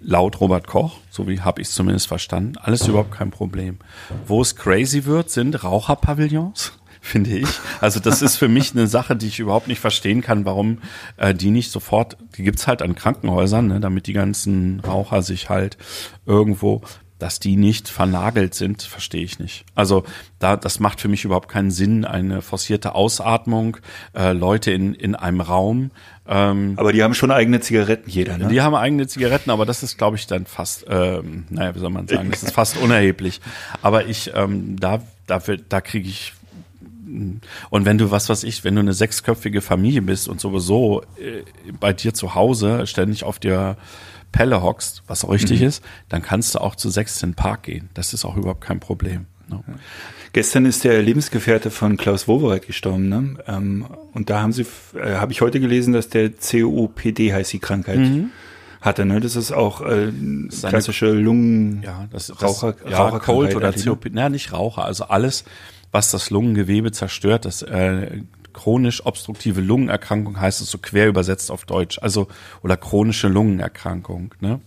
[0.00, 3.78] laut Robert Koch, so wie habe ich es zumindest verstanden, alles überhaupt kein Problem.
[4.26, 7.48] Wo es crazy wird, sind Raucherpavillons finde ich.
[7.80, 10.78] Also das ist für mich eine Sache, die ich überhaupt nicht verstehen kann, warum
[11.16, 15.48] äh, die nicht sofort, die gibt's halt an Krankenhäusern, ne, damit die ganzen Raucher sich
[15.48, 15.78] halt
[16.26, 16.82] irgendwo,
[17.20, 19.64] dass die nicht vernagelt sind, verstehe ich nicht.
[19.74, 20.04] Also
[20.38, 23.76] da, das macht für mich überhaupt keinen Sinn, eine forcierte Ausatmung,
[24.14, 25.90] äh, Leute in, in einem Raum.
[26.26, 28.48] Ähm, aber die haben schon eigene Zigaretten jeder, ne?
[28.48, 31.90] die haben eigene Zigaretten, aber das ist, glaube ich, dann fast, ähm, naja, wie soll
[31.90, 33.40] man sagen, das ist fast unerheblich.
[33.82, 36.32] Aber ich, ähm, da, dafür, da kriege ich
[37.70, 41.42] und wenn du was was ich, wenn du eine sechsköpfige Familie bist und sowieso äh,
[41.80, 43.76] bei dir zu Hause ständig auf der
[44.32, 47.64] Pelle hockst, was auch richtig ist, dann kannst du auch zu sechs in den Park
[47.64, 47.90] gehen.
[47.94, 49.26] Das ist auch überhaupt kein Problem.
[49.48, 49.62] Ne?
[50.32, 53.36] Gestern ist der Lebensgefährte von Klaus Wowereit gestorben, ne?
[53.48, 54.64] Ähm, und da haben sie,
[54.94, 57.98] äh, habe ich heute gelesen, dass der COPD heißt die Krankheit.
[58.80, 59.20] Hatte, ne?
[59.20, 60.12] Das ist auch äh,
[60.50, 61.82] klassische Lungen.
[61.82, 63.90] Ja, das, das Raucher, ja, Raucherkrankheit Cold oder eigentlich, ne?
[63.90, 65.44] COPD, na, nicht Raucher, also alles,
[65.90, 71.64] was das Lungengewebe zerstört, das äh, chronisch obstruktive Lungenerkrankung heißt es so quer übersetzt auf
[71.64, 72.28] Deutsch, also
[72.62, 74.60] oder chronische Lungenerkrankung, ne?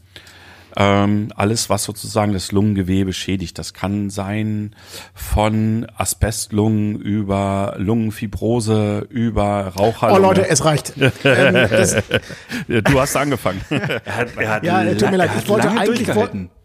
[0.75, 3.59] Ähm, alles, was sozusagen das Lungengewebe schädigt.
[3.59, 4.75] Das kann sein
[5.13, 10.19] von Asbestlungen über Lungenfibrose, über Raucherlunge.
[10.19, 10.93] Oh Leute, es reicht.
[11.23, 12.03] ähm,
[12.67, 13.61] du hast angefangen.
[13.69, 16.09] Er hat, er hat Ja, tut mir leid, ich wollte eigentlich-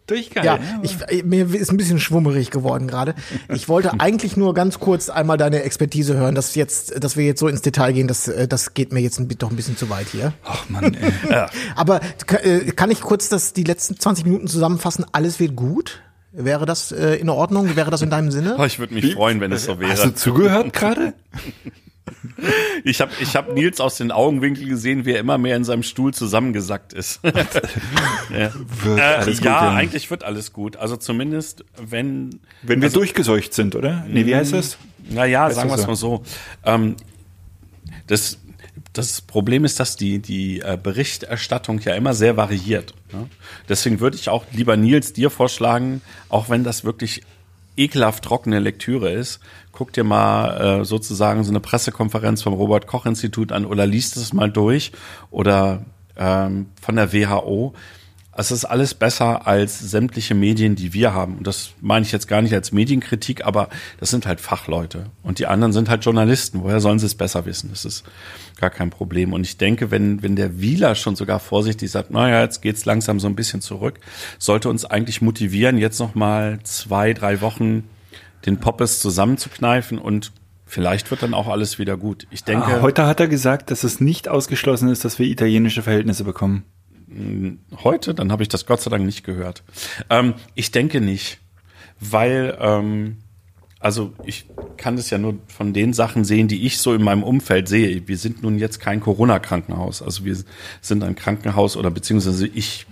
[0.09, 0.65] durchgehalten.
[0.65, 1.11] ja, Durchgehalten.
[1.11, 3.15] ich, äh, mir ist ein bisschen schwummerig geworden gerade.
[3.53, 7.39] Ich wollte eigentlich nur ganz kurz einmal deine Expertise hören, dass jetzt, dass wir jetzt
[7.39, 9.89] so ins Detail gehen, das, äh, das geht mir jetzt ein, doch ein bisschen zu
[9.89, 10.33] weit hier.
[10.43, 11.11] Ach Mann, ey.
[11.75, 15.05] Aber ka- äh, kann ich kurz das die letzten 20 Minuten zusammenfassen?
[15.11, 16.01] Alles wird gut?
[16.31, 17.75] Wäre das äh, in Ordnung?
[17.75, 18.55] Wäre das in deinem Sinne?
[18.59, 19.91] Oh, ich würde mich freuen, wenn es so wäre.
[19.91, 21.13] Hast du zugehört gerade?
[22.83, 25.83] Ich habe ich hab Nils aus den Augenwinkeln gesehen, wie er immer mehr in seinem
[25.83, 27.19] Stuhl zusammengesackt ist.
[27.23, 28.51] ja,
[29.25, 30.77] äh, ja eigentlich wird alles gut.
[30.77, 34.05] Also zumindest, wenn, Wenn wir durchgeseucht sind, oder?
[34.07, 34.77] Nee, wie heißt das?
[35.09, 35.87] naja, sagen wir es so?
[35.87, 36.23] mal so.
[36.65, 36.95] Ähm,
[38.07, 38.39] das,
[38.93, 42.93] das Problem ist, dass die, die äh, Berichterstattung ja immer sehr variiert.
[43.11, 43.27] Ne?
[43.67, 47.21] Deswegen würde ich auch lieber Nils dir vorschlagen, auch wenn das wirklich
[47.79, 49.39] ekelhaft trockene Lektüre ist,
[49.71, 54.17] guck dir mal äh, sozusagen so eine Pressekonferenz vom Robert Koch Institut an oder liest
[54.17, 54.91] es mal durch
[55.31, 55.85] oder
[56.17, 57.73] ähm, von der WHO.
[58.39, 61.39] Es ist alles besser als sämtliche Medien, die wir haben.
[61.39, 63.67] Und das meine ich jetzt gar nicht als Medienkritik, aber
[63.99, 65.07] das sind halt Fachleute.
[65.23, 66.63] Und die anderen sind halt Journalisten.
[66.63, 67.69] Woher sollen sie es besser wissen?
[67.69, 68.05] Das ist
[68.57, 69.33] gar kein Problem.
[69.33, 73.19] Und ich denke, wenn, wenn der Wieler schon sogar vorsichtig sagt, naja, jetzt geht's langsam
[73.19, 73.99] so ein bisschen zurück,
[74.37, 77.89] sollte uns eigentlich motivieren, jetzt noch mal zwei, drei Wochen
[78.45, 80.31] den Poppes zusammenzukneifen und
[80.65, 82.25] vielleicht wird dann auch alles wieder gut.
[82.31, 85.81] Ich denke, Ah, heute hat er gesagt, dass es nicht ausgeschlossen ist, dass wir italienische
[85.81, 86.63] Verhältnisse bekommen.
[87.83, 89.63] Heute, dann habe ich das Gott sei Dank nicht gehört.
[90.09, 91.39] Ähm, ich denke nicht,
[91.99, 93.17] weil ähm,
[93.79, 97.23] also ich kann das ja nur von den Sachen sehen, die ich so in meinem
[97.23, 98.07] Umfeld sehe.
[98.07, 100.01] Wir sind nun jetzt kein Corona-Krankenhaus.
[100.01, 100.37] Also wir
[100.81, 102.85] sind ein Krankenhaus oder beziehungsweise ich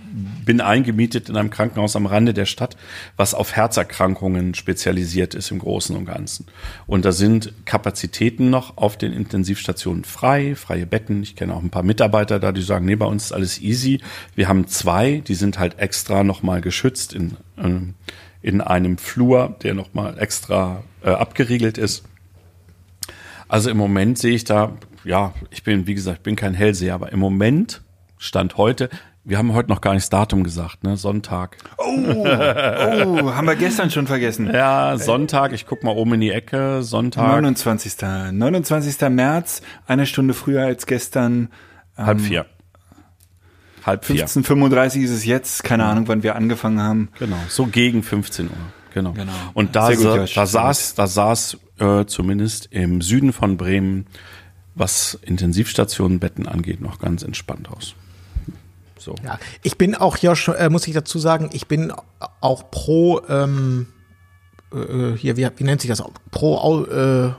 [0.44, 2.78] bin eingemietet in einem Krankenhaus am Rande der Stadt,
[3.18, 6.46] was auf Herzerkrankungen spezialisiert ist im Großen und Ganzen.
[6.86, 11.22] Und da sind Kapazitäten noch auf den Intensivstationen frei, freie Betten.
[11.22, 14.00] Ich kenne auch ein paar Mitarbeiter da, die sagen, nee, bei uns ist alles easy.
[14.34, 17.94] Wir haben zwei, die sind halt extra nochmal geschützt in, ähm,
[18.42, 22.04] in einem Flur, der nochmal extra äh, abgeriegelt ist.
[23.48, 24.72] Also im Moment sehe ich da,
[25.04, 27.82] ja, ich bin, wie gesagt, ich bin kein Hellseher, aber im Moment
[28.18, 28.90] Stand heute.
[29.24, 30.96] Wir haben heute noch gar nicht das Datum gesagt, ne?
[30.96, 31.58] Sonntag.
[31.76, 34.50] Oh, haben wir gestern schon vergessen.
[34.54, 35.52] Ja, Sonntag.
[35.52, 36.82] Ich guck mal oben in die Ecke.
[36.82, 37.28] Sonntag.
[37.28, 37.94] 29.
[38.32, 39.08] 29.
[39.10, 41.50] März, eine Stunde früher als gestern.
[41.96, 42.46] Halb vier.
[43.88, 44.28] Halb vier.
[44.28, 45.64] 15.35 ist es jetzt.
[45.64, 47.08] Keine Ahnung, wann wir angefangen haben.
[47.18, 48.52] Genau, so gegen 15 Uhr.
[48.92, 49.12] Genau.
[49.12, 49.32] Genau.
[49.54, 50.34] Und da, gut, sa Josh.
[50.34, 54.06] da saß, da saß äh, zumindest im Süden von Bremen,
[54.74, 57.94] was Intensivstationenbetten angeht, noch ganz entspannt aus.
[58.98, 59.14] So.
[59.24, 61.92] Ja, ich bin auch, Josh, äh, muss ich dazu sagen, ich bin
[62.40, 63.86] auch pro, ähm,
[64.72, 67.30] äh, hier, wie, wie nennt sich das, pro äh,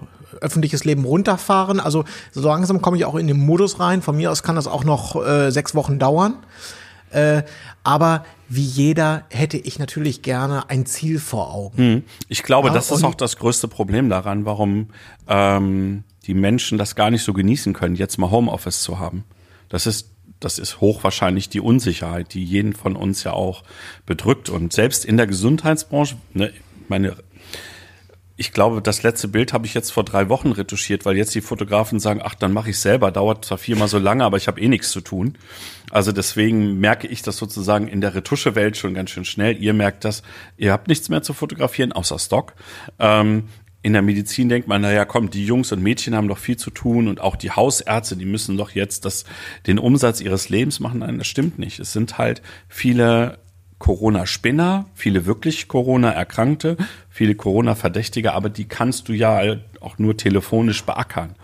[0.42, 1.80] öffentliches Leben runterfahren.
[1.80, 4.02] Also so langsam komme ich auch in den Modus rein.
[4.02, 6.36] Von mir aus kann das auch noch äh, sechs Wochen dauern.
[7.12, 7.44] Äh,
[7.84, 12.04] aber wie jeder hätte ich natürlich gerne ein Ziel vor Augen.
[12.28, 14.90] Ich glaube, Ja, das ist auch das größte Problem daran, warum
[15.28, 19.24] ähm, die Menschen das gar nicht so genießen können, jetzt mal Homeoffice zu haben.
[19.70, 23.64] Das ist, das ist hochwahrscheinlich die Unsicherheit, die jeden von uns ja auch
[24.06, 24.50] bedrückt.
[24.50, 26.52] Und selbst in der Gesundheitsbranche, ne,
[26.88, 27.16] meine,
[28.40, 31.42] ich glaube, das letzte Bild habe ich jetzt vor drei Wochen retuschiert, weil jetzt die
[31.42, 34.62] Fotografen sagen, ach, dann mache ich selber, dauert zwar viermal so lange, aber ich habe
[34.62, 35.38] eh nichts zu tun.
[35.92, 39.62] Also deswegen merke ich das sozusagen in der Retuschewelt schon ganz schön schnell.
[39.62, 40.24] Ihr merkt das,
[40.56, 42.54] ihr habt nichts mehr zu fotografieren, außer Stock.
[42.98, 43.50] Ähm,
[43.82, 46.72] in der Medizin denkt man, naja, komm, die Jungs und Mädchen haben doch viel zu
[46.72, 49.26] tun und auch die Hausärzte, die müssen doch jetzt das,
[49.68, 51.00] den Umsatz ihres Lebens machen.
[51.00, 51.78] Nein, das stimmt nicht.
[51.80, 53.38] Es sind halt viele
[53.80, 56.78] Corona-Spinner, viele wirklich Corona-Erkrankte,
[57.10, 59.42] viele Corona-Verdächtige, aber die kannst du ja
[59.80, 61.36] auch nur telefonisch beackern.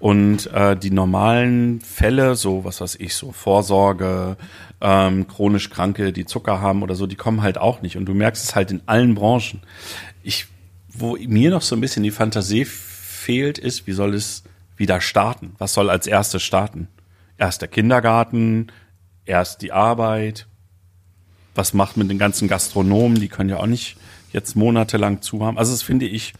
[0.00, 4.36] Und äh, die normalen Fälle, so was weiß ich, so Vorsorge,
[4.80, 7.96] ähm, chronisch Kranke, die Zucker haben oder so, die kommen halt auch nicht.
[7.96, 9.60] Und du merkst es halt in allen Branchen.
[10.22, 10.46] Ich,
[10.88, 14.44] wo mir noch so ein bisschen die Fantasie fehlt, ist, wie soll es
[14.76, 15.54] wieder starten?
[15.58, 16.88] Was soll als erstes starten?
[17.36, 18.68] Erst der Kindergarten,
[19.24, 20.46] erst die Arbeit.
[21.58, 23.18] Was macht mit den ganzen Gastronomen?
[23.18, 23.96] Die können ja auch nicht
[24.32, 25.58] jetzt monatelang zu haben.
[25.58, 26.32] Also das finde ich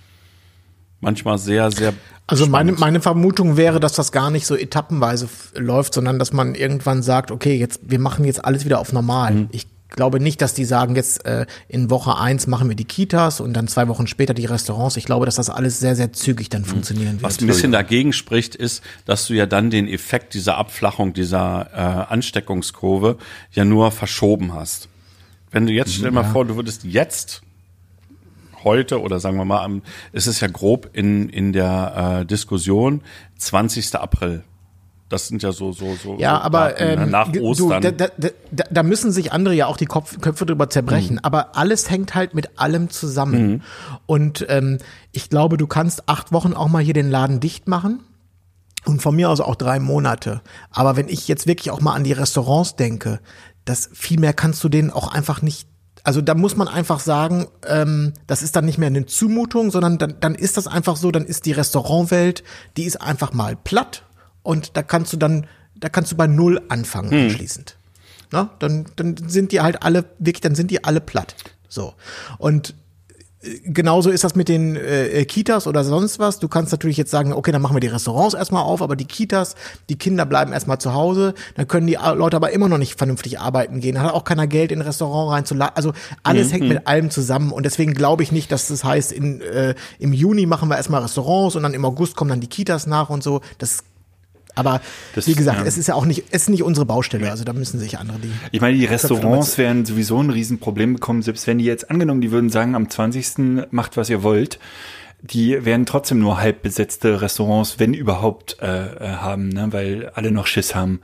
[1.00, 1.92] manchmal sehr, sehr.
[2.28, 6.54] Also meine, meine Vermutung wäre, dass das gar nicht so etappenweise läuft, sondern dass man
[6.54, 9.34] irgendwann sagt, okay, jetzt wir machen jetzt alles wieder auf normal.
[9.34, 9.48] Mhm.
[9.50, 13.40] Ich glaube nicht, dass die sagen, jetzt äh, in Woche eins machen wir die Kitas
[13.40, 14.96] und dann zwei Wochen später die Restaurants.
[14.96, 17.22] Ich glaube, dass das alles sehr, sehr zügig dann funktionieren wird.
[17.22, 17.26] Mhm.
[17.26, 21.70] Was ein bisschen dagegen spricht, ist, dass du ja dann den Effekt dieser Abflachung, dieser
[21.72, 23.18] äh, Ansteckungskurve
[23.50, 24.88] ja nur verschoben hast.
[25.50, 27.42] Wenn du jetzt, stell mal vor, du würdest jetzt
[28.64, 29.82] heute oder sagen wir mal, am,
[30.12, 33.02] es ist ja grob in, in der äh, Diskussion
[33.38, 33.94] 20.
[33.96, 34.44] April.
[35.08, 36.16] Das sind ja so, so, so.
[36.18, 37.02] Ja, so aber Daten, ne?
[37.04, 37.80] ähm, nach du, Ostern.
[37.80, 41.14] da, da, da, da müssen sich andere ja auch die Kopf, Köpfe drüber zerbrechen.
[41.14, 41.20] Mhm.
[41.22, 43.62] Aber alles hängt halt mit allem zusammen.
[44.04, 44.78] Und ähm,
[45.12, 48.00] ich glaube, du kannst acht Wochen auch mal hier den Laden dicht machen.
[48.84, 50.40] Und von mir aus auch drei Monate.
[50.70, 53.20] Aber wenn ich jetzt wirklich auch mal an die Restaurants denke,
[53.68, 55.68] das viel mehr kannst du denen auch einfach nicht.
[56.04, 59.98] Also da muss man einfach sagen, ähm, das ist dann nicht mehr eine Zumutung, sondern
[59.98, 62.44] dann, dann ist das einfach so, dann ist die Restaurantwelt,
[62.76, 64.04] die ist einfach mal platt
[64.42, 67.76] und da kannst du dann, da kannst du bei null anfangen anschließend.
[68.30, 71.34] Na, dann, dann sind die halt alle, wirklich, dann sind die alle platt.
[71.68, 71.94] So.
[72.38, 72.74] Und
[73.64, 76.40] genauso ist das mit den äh, Kitas oder sonst was.
[76.40, 79.04] Du kannst natürlich jetzt sagen, okay, dann machen wir die Restaurants erstmal auf, aber die
[79.04, 79.54] Kitas,
[79.88, 81.34] die Kinder bleiben erstmal zu Hause.
[81.54, 83.94] Dann können die Leute aber immer noch nicht vernünftig arbeiten gehen.
[83.94, 85.76] Da hat auch keiner Geld in ein Restaurant reinzuladen.
[85.76, 85.92] Also
[86.24, 89.74] alles hängt mit allem zusammen und deswegen glaube ich nicht, dass das heißt, in, äh,
[90.00, 93.08] im Juni machen wir erstmal Restaurants und dann im August kommen dann die Kitas nach
[93.08, 93.40] und so.
[93.58, 93.84] Das
[94.58, 94.80] aber
[95.14, 95.64] Das- wie gesagt, ja.
[95.66, 97.30] es ist ja auch nicht, es ist nicht unsere Baustelle.
[97.30, 98.30] Also da müssen sich andere die.
[98.52, 102.30] Ich meine, die Restaurants werden sowieso ein Riesenproblem bekommen, selbst wenn die jetzt angenommen, die
[102.30, 103.66] würden sagen, am 20.
[103.70, 104.58] macht, was ihr wollt.
[105.20, 109.66] Die werden trotzdem nur halb besetzte Restaurants, wenn überhaupt, äh, äh, haben, ne?
[109.72, 111.00] weil alle noch Schiss haben.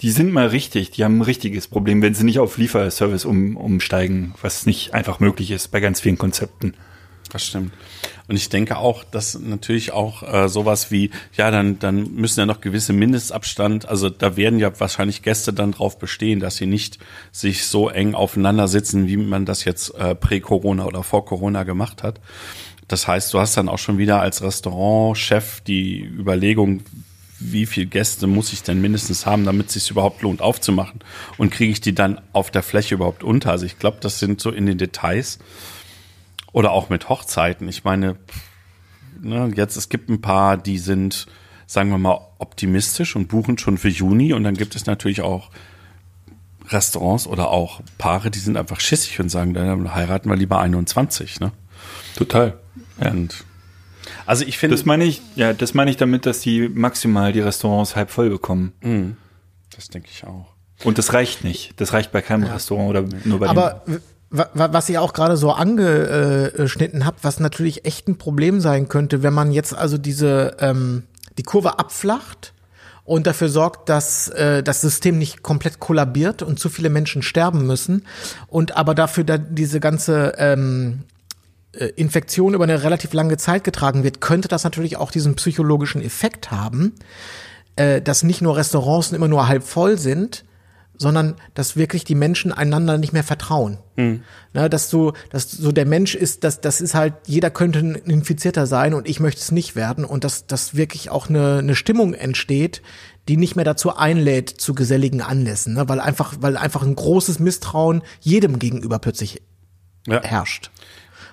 [0.00, 3.58] Die sind mal richtig, die haben ein richtiges Problem, wenn sie nicht auf Lieferservice um,
[3.58, 6.72] umsteigen, was nicht einfach möglich ist bei ganz vielen Konzepten.
[7.30, 7.72] Das stimmt.
[8.26, 12.46] Und ich denke auch, dass natürlich auch äh, sowas wie, ja, dann, dann müssen ja
[12.46, 16.98] noch gewisse Mindestabstand, also da werden ja wahrscheinlich Gäste dann drauf bestehen, dass sie nicht
[17.32, 22.02] sich so eng aufeinander sitzen, wie man das jetzt äh, prä-Corona oder vor Corona gemacht
[22.02, 22.20] hat.
[22.88, 26.82] Das heißt, du hast dann auch schon wieder als Restaurantchef die Überlegung,
[27.38, 31.00] wie viel Gäste muss ich denn mindestens haben, damit es sich überhaupt lohnt aufzumachen?
[31.38, 33.50] Und kriege ich die dann auf der Fläche überhaupt unter?
[33.50, 35.38] Also ich glaube, das sind so in den Details.
[36.52, 37.68] Oder auch mit Hochzeiten.
[37.68, 38.16] Ich meine,
[39.20, 41.26] ne, jetzt, es gibt ein paar, die sind,
[41.66, 44.32] sagen wir mal, optimistisch und buchen schon für Juni.
[44.32, 45.50] Und dann gibt es natürlich auch
[46.68, 51.40] Restaurants oder auch Paare, die sind einfach schissig und sagen, dann heiraten wir lieber 21.
[51.40, 51.52] Ne?
[52.16, 52.58] Total.
[53.00, 53.10] Ja.
[53.10, 53.44] Und
[54.26, 57.40] also ich finde, Das meine ich, ja, das meine ich damit, dass die maximal die
[57.40, 59.16] Restaurants halb voll bekommen.
[59.74, 60.46] das denke ich auch.
[60.84, 61.72] Und das reicht nicht.
[61.80, 63.98] Das reicht bei keinem Restaurant oder nur bei Aber wa-
[64.30, 69.34] was ihr auch gerade so angeschnitten habt, was natürlich echt ein Problem sein könnte, wenn
[69.34, 71.02] man jetzt also diese ähm,
[71.36, 72.52] die Kurve abflacht
[73.04, 77.66] und dafür sorgt, dass äh, das System nicht komplett kollabiert und zu viele Menschen sterben
[77.66, 78.04] müssen
[78.46, 81.00] und aber dafür da diese ganze ähm,
[81.72, 86.02] äh, Infektion über eine relativ lange Zeit getragen wird, könnte das natürlich auch diesen psychologischen
[86.02, 86.94] Effekt haben,
[87.74, 90.44] äh, dass nicht nur Restaurants immer nur halb voll sind,
[91.00, 93.78] sondern dass wirklich die Menschen einander nicht mehr vertrauen.
[94.52, 97.94] Ne, dass so, dass so der Mensch ist, dass das ist halt, jeder könnte ein
[97.94, 101.74] Infizierter sein und ich möchte es nicht werden und dass, dass wirklich auch eine, eine
[101.74, 102.82] Stimmung entsteht,
[103.28, 105.88] die nicht mehr dazu einlädt zu geselligen Anlässen, ne?
[105.88, 109.40] weil einfach, weil einfach ein großes Misstrauen jedem gegenüber plötzlich
[110.06, 110.22] Ja.
[110.22, 110.70] herrscht.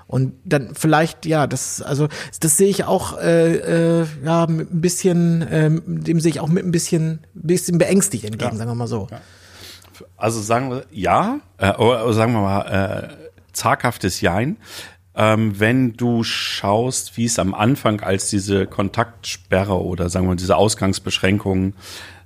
[0.08, 2.08] Und dann vielleicht, ja, das, also
[2.39, 6.47] das sehe ich auch, äh, äh, ja, mit ein bisschen, ähm, dem sehe ich auch
[6.47, 9.08] mit ein bisschen, bisschen beängstigt entgegen, sagen wir mal so.
[10.15, 14.57] Also sagen wir ja, äh, oder sagen wir mal äh, zaghaftes Jein.
[15.15, 20.36] Ähm, wenn du schaust, wie es am Anfang, als diese Kontaktsperre oder sagen wir mal
[20.36, 21.73] diese Ausgangsbeschränkungen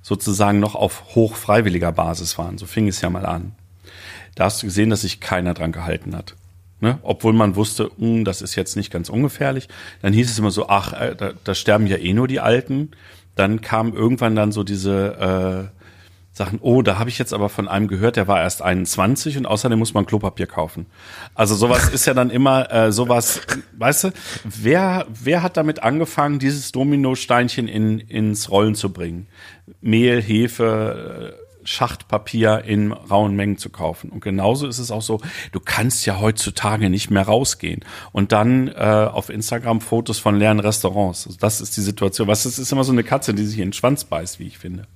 [0.02, 3.52] sozusagen noch auf hochfreiwilliger Basis waren, so fing es ja mal an.
[4.34, 6.34] Da hast du gesehen, dass sich keiner dran gehalten hat.
[6.80, 6.98] Ne?
[7.02, 9.68] Obwohl man wusste, hm, das ist jetzt nicht ganz ungefährlich.
[10.02, 12.90] Dann hieß es immer so, ach, äh, da, da sterben ja eh nur die Alten.
[13.36, 15.81] Dann kam irgendwann dann so diese äh,
[16.34, 19.46] Sachen, oh, da habe ich jetzt aber von einem gehört, der war erst 21 und
[19.46, 20.86] außerdem muss man Klopapier kaufen.
[21.34, 23.42] Also sowas ist ja dann immer äh, sowas,
[23.76, 24.12] weißt du,
[24.44, 29.26] wer, wer hat damit angefangen, dieses Dominosteinchen in, ins Rollen zu bringen?
[29.82, 34.10] Mehl, Hefe, äh, Schachtpapier in rauen Mengen zu kaufen.
[34.10, 35.20] Und genauso ist es auch so,
[35.52, 37.84] du kannst ja heutzutage nicht mehr rausgehen.
[38.10, 41.26] Und dann äh, auf Instagram Fotos von leeren Restaurants.
[41.26, 42.26] Also das ist die Situation.
[42.26, 44.58] Was ist, ist immer so eine Katze, die sich in den Schwanz beißt, wie ich
[44.58, 44.86] finde.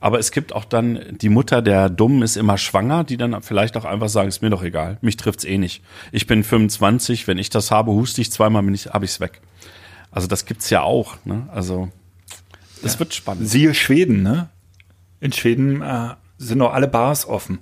[0.00, 3.76] Aber es gibt auch dann, die Mutter der Dummen ist immer schwanger, die dann vielleicht
[3.76, 5.82] auch einfach sagen, ist mir doch egal, mich trifft's eh nicht.
[6.12, 9.40] Ich bin 25, wenn ich das habe, huste ich zweimal, bin ich, habe ich's weg.
[10.10, 11.16] Also das gibt's ja auch.
[11.24, 11.48] Ne?
[11.52, 11.88] Also
[12.82, 13.48] es wird spannend.
[13.48, 14.50] Siehe Schweden, ne?
[15.20, 17.60] In Schweden äh, sind noch alle Bars offen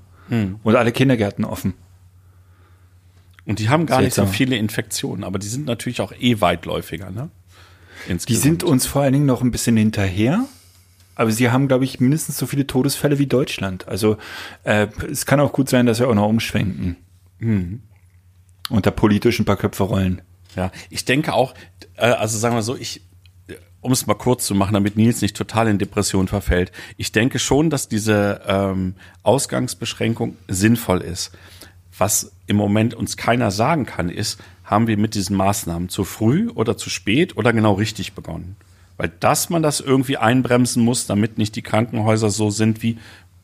[0.62, 1.74] und alle Kindergärten offen.
[3.44, 4.34] Und die haben gar nicht so Seltsam.
[4.34, 7.10] viele Infektionen, aber die sind natürlich auch eh weitläufiger.
[7.10, 7.28] Ne?
[8.06, 8.42] Die Insgesamt.
[8.42, 10.44] sind uns vor allen Dingen noch ein bisschen hinterher.
[11.22, 13.86] Aber sie haben, glaube ich, mindestens so viele Todesfälle wie Deutschland.
[13.86, 14.16] Also
[14.64, 16.96] äh, es kann auch gut sein, dass wir auch noch umschwenken.
[18.68, 20.20] Und da politisch ein paar Köpfe rollen.
[20.56, 21.54] Ja, ich denke auch,
[21.96, 23.02] äh, also sagen wir so, ich,
[23.80, 27.38] um es mal kurz zu machen, damit Nils nicht total in Depression verfällt, ich denke
[27.38, 31.30] schon, dass diese ähm, Ausgangsbeschränkung sinnvoll ist.
[31.96, 36.48] Was im Moment uns keiner sagen kann, ist, haben wir mit diesen Maßnahmen zu früh
[36.48, 38.56] oder zu spät oder genau richtig begonnen?
[39.02, 42.98] Weil dass man das irgendwie einbremsen muss, damit nicht die Krankenhäuser so sind wie,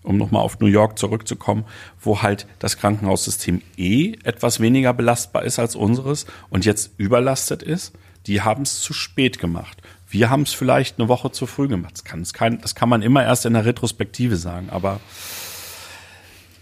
[0.05, 1.65] um nochmal auf New York zurückzukommen,
[2.01, 7.93] wo halt das Krankenhaussystem eh etwas weniger belastbar ist als unseres und jetzt überlastet ist,
[8.29, 9.83] die haben es zu spät gemacht.
[10.09, 11.95] Wir haben es vielleicht eine Woche zu früh gemacht.
[11.95, 15.01] Das kann, das, kann, man immer erst in der Retrospektive sagen, aber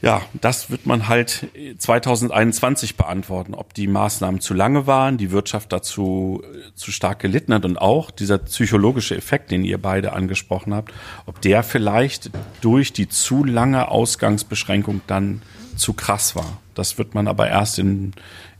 [0.02, 5.72] ja, das wird man halt 2021 beantworten, ob die Maßnahmen zu lange waren, die Wirtschaft
[5.72, 10.74] dazu äh, zu stark gelitten hat und auch dieser psychologische Effekt, den ihr beide angesprochen
[10.74, 10.92] habt,
[11.24, 12.30] ob der vielleicht
[12.60, 15.42] durch die zu lange Ausgangsbeschränkung dann
[15.76, 16.58] zu krass war.
[16.74, 18.12] Das wird man aber erst in,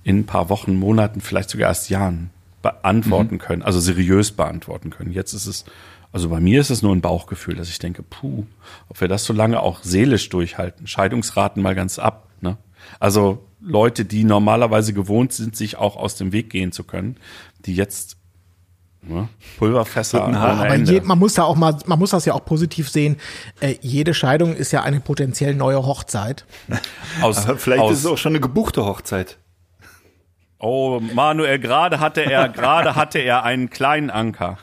[0.05, 2.31] in ein paar Wochen, Monaten, vielleicht sogar erst Jahren
[2.63, 5.13] beantworten können, also seriös beantworten können.
[5.13, 5.65] Jetzt ist es,
[6.13, 8.45] also bei mir ist es nur ein Bauchgefühl, dass ich denke, puh,
[8.89, 10.87] ob wir das so lange auch seelisch durchhalten.
[10.87, 12.29] Scheidungsraten mal ganz ab.
[12.41, 12.57] Ne?
[13.01, 17.17] Also Leute, die normalerweise gewohnt sind, sich auch aus dem Weg gehen zu können,
[17.65, 18.17] die jetzt
[19.03, 20.93] ne, Pulverfässer Haar, Aber Ende.
[20.93, 23.17] je, man muss da auch mal, man muss das ja auch positiv sehen.
[23.61, 26.45] Äh, jede Scheidung ist ja eine potenziell neue Hochzeit.
[27.23, 29.39] aus, Aber vielleicht aus, ist es auch schon eine gebuchte Hochzeit.
[30.59, 34.59] Oh, Manuel, gerade hatte er, gerade hatte er einen kleinen Anker.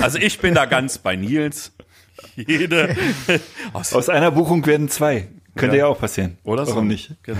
[0.00, 1.72] Also ich bin da ganz bei Nils.
[2.36, 2.96] Jede.
[3.72, 5.28] Aus, Aus einer Buchung werden zwei.
[5.56, 5.90] Könnte ja, Ja.
[5.90, 6.38] auch passieren.
[6.44, 6.72] oder so.
[6.72, 7.12] Warum nicht?
[7.22, 7.38] Genau.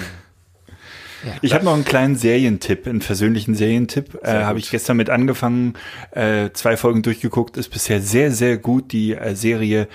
[1.42, 4.18] Ich habe noch einen kleinen Serientipp, einen persönlichen Serientipp.
[4.22, 5.74] Äh, habe ich gestern mit angefangen,
[6.12, 7.56] äh, zwei Folgen durchgeguckt.
[7.56, 8.92] Ist bisher sehr, sehr gut.
[8.92, 9.88] Die äh, Serie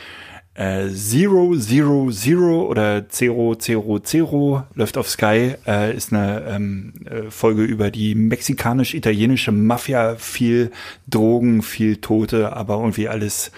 [0.54, 5.56] äh, Zero, Zero, Zero oder Zero, Zero, Zero läuft auf Sky.
[5.66, 10.16] Äh, ist eine ähm, äh, Folge über die mexikanisch-italienische Mafia.
[10.16, 10.72] Viel
[11.08, 13.52] Drogen, viel Tote, aber irgendwie alles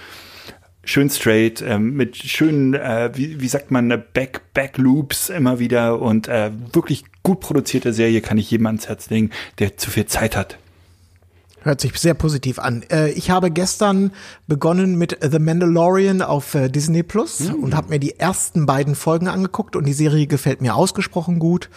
[0.86, 6.02] schön straight, ähm, mit schönen, äh, wie, wie sagt man, äh, Back, Backloops immer wieder
[6.02, 10.06] und äh, wirklich gut produzierte Serie kann ich jedem ans Herz legen, der zu viel
[10.06, 10.58] Zeit hat.
[11.64, 12.84] Hört sich sehr positiv an.
[12.92, 14.12] Äh, ich habe gestern
[14.48, 19.30] begonnen mit The Mandalorian auf äh, Disney Plus und habe mir die ersten beiden Folgen
[19.30, 21.70] angeguckt und die Serie gefällt mir ausgesprochen gut.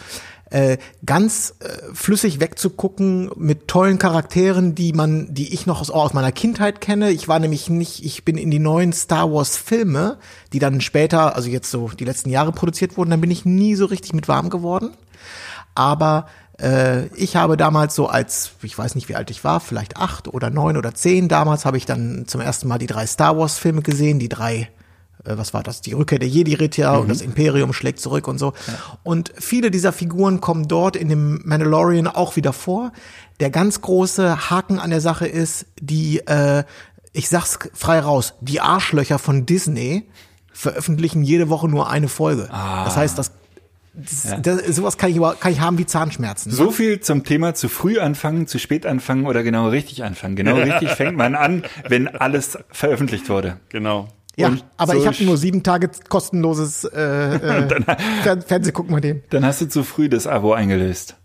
[0.49, 1.55] Äh, ganz
[1.93, 7.11] flüssig wegzugucken mit tollen Charakteren, die man, die ich noch aus, aus meiner Kindheit kenne.
[7.11, 10.17] Ich war nämlich nicht, ich bin in die neuen Star Wars Filme,
[10.53, 13.75] die dann später, also jetzt so die letzten Jahre produziert wurden, dann bin ich nie
[13.75, 14.91] so richtig mit warm geworden.
[15.75, 16.27] Aber
[17.15, 20.49] ich habe damals so als, ich weiß nicht wie alt ich war, vielleicht acht oder
[20.49, 23.83] neun oder zehn, damals habe ich dann zum ersten Mal die drei Star Wars Filme
[23.83, 24.69] gesehen, die drei
[25.27, 28.53] äh, was war das, die Rückkehr der Jedi-Ritter und das Imperium schlägt zurück und so.
[29.03, 32.91] Und viele dieser Figuren kommen dort in dem Mandalorian auch wieder vor.
[33.39, 36.63] Der ganz große Haken an der Sache ist, die, äh,
[37.13, 40.07] ich sag's frei raus, die Arschlöcher von Disney
[40.51, 42.47] veröffentlichen jede Woche nur eine Folge.
[42.85, 43.31] Das heißt, das,
[43.97, 46.51] das, das sowas kann ich, kann ich haben wie Zahnschmerzen.
[46.51, 50.35] So viel zum Thema zu früh anfangen, zu spät anfangen oder genau richtig anfangen.
[50.35, 53.59] Genau richtig fängt man an, wenn alles veröffentlicht wurde.
[53.69, 54.07] Genau.
[54.35, 57.67] ja, und aber so ich habe nur sieben Tage kostenloses äh, äh,
[58.23, 59.23] Fer Fernseh gucken wir den.
[59.31, 61.15] Dann hast du zu früh das Abo eingelöst.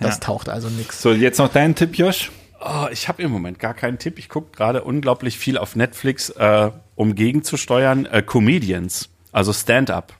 [0.00, 1.00] Das taucht also nix.
[1.00, 2.30] So, jetzt noch dein Tipp, Josh.
[2.60, 4.18] Oh, ich habe im Moment gar keinen Tipp.
[4.18, 8.06] Ich gucke gerade unglaublich viel auf Netflix, äh, um gegenzusteuern.
[8.06, 10.14] Äh, Comedians, also Stand-up.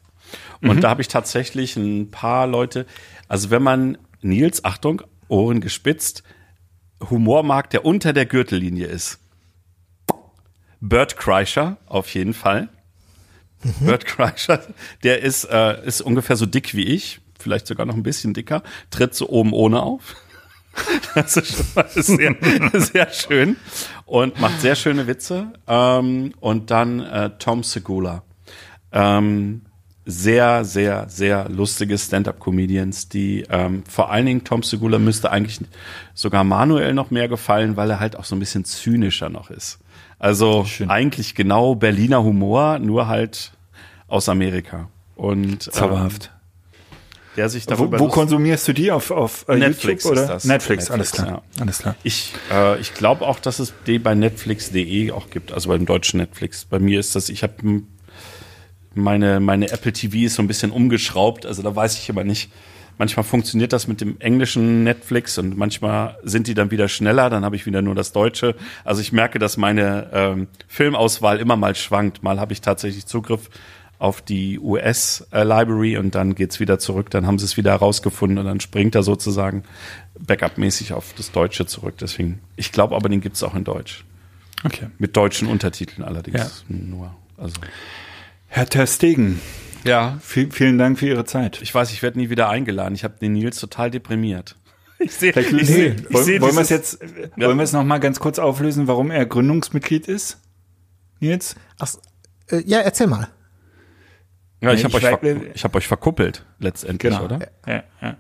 [0.71, 2.87] Und da habe ich tatsächlich ein paar Leute.
[3.29, 6.23] Also wenn man Nils, Achtung, Ohren gespitzt,
[7.11, 9.19] Humor mag, der unter der Gürtellinie ist.
[10.81, 12.69] Bert Kreischer auf jeden Fall.
[13.81, 14.63] Bert Kreischer,
[15.03, 18.63] der ist, äh, ist ungefähr so dick wie ich, vielleicht sogar noch ein bisschen dicker,
[18.91, 20.17] tritt so oben ohne auf.
[21.15, 22.35] Das ist schon mal sehr,
[22.73, 23.57] sehr schön
[24.07, 25.53] und macht sehr schöne Witze.
[25.69, 28.25] Ähm, und dann äh, Tom Segula.
[28.91, 29.64] Ähm,
[30.07, 35.61] sehr, sehr, sehr lustige Stand-up-Comedians, die ähm, vor allen Dingen Tom Segula müsste eigentlich
[36.13, 39.79] sogar Manuel noch mehr gefallen, weil er halt auch so ein bisschen zynischer noch ist.
[40.19, 43.53] Also eigentlich genau Berliner Humor, nur halt
[44.09, 44.89] aus Amerika.
[45.17, 46.31] Und ähm, Zauberhaft.
[47.37, 48.91] der sich Wo, darüber wo lustig- konsumierst du die?
[48.93, 50.27] Auf, auf äh, Netflix YouTube, oder?
[50.35, 50.45] das.
[50.45, 51.43] Netflix, alles Netflix, klar.
[51.61, 51.95] Alles klar.
[52.03, 56.19] Ich, äh, ich glaube auch, dass es die bei Netflix.de auch gibt, also beim deutschen
[56.21, 56.65] Netflix.
[56.65, 57.55] Bei mir ist das, ich habe
[58.95, 62.51] meine, meine Apple TV ist so ein bisschen umgeschraubt, also da weiß ich immer nicht.
[62.97, 67.45] Manchmal funktioniert das mit dem englischen Netflix und manchmal sind die dann wieder schneller, dann
[67.45, 68.55] habe ich wieder nur das Deutsche.
[68.85, 72.23] Also ich merke, dass meine ähm, Filmauswahl immer mal schwankt.
[72.23, 73.51] Mal habe ich tatsächlich Zugriff
[73.99, 78.45] auf die US-Library und dann geht's wieder zurück, dann haben sie es wieder herausgefunden und
[78.45, 79.65] dann springt er sozusagen
[80.19, 81.95] Backup-mäßig auf das Deutsche zurück.
[82.01, 84.05] Deswegen, ich glaube aber, den gibt's auch in Deutsch.
[84.65, 84.89] Okay.
[84.99, 87.15] Mit deutschen Untertiteln allerdings nur.
[87.37, 87.61] Also.
[88.55, 89.41] Herr Ter Stegen,
[89.83, 90.17] Ja.
[90.23, 91.61] viel, vielen Dank für Ihre Zeit.
[91.61, 92.95] Ich weiß, ich werde nie wieder eingeladen.
[92.95, 94.55] Ich habe den Nils total deprimiert.
[95.01, 97.65] Ich sehe, ich nee, sehe, ich wollen, sehe wollen wir es jetzt, äh, wollen wir
[97.65, 100.39] es noch mal ganz kurz auflösen, warum er Gründungsmitglied ist?
[101.19, 101.57] Nils?
[101.81, 101.93] Ach,
[102.49, 103.27] äh, ja, erzähl mal.
[104.61, 107.25] Ja, ich habe Ich euch, ver ich hab euch verkuppelt, letztendlich, Genau.
[107.25, 107.41] oder?
[107.67, 108.17] Ja, ja.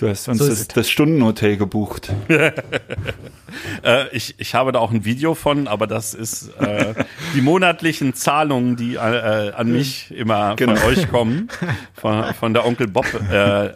[0.00, 2.12] Du hast uns So das, das Stundenhotel gebucht.
[3.82, 6.94] Äh, ich, ich habe da auch ein Video von, aber das ist äh,
[7.34, 10.76] die monatlichen Zahlungen, die äh, an mich immer Genau.
[10.76, 11.48] von euch kommen,
[11.94, 13.70] von, von der Onkel Bob äh,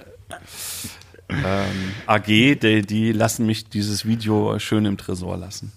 [1.29, 5.73] ähm, AG, die, die lassen mich dieses Video schön im Tresor lassen.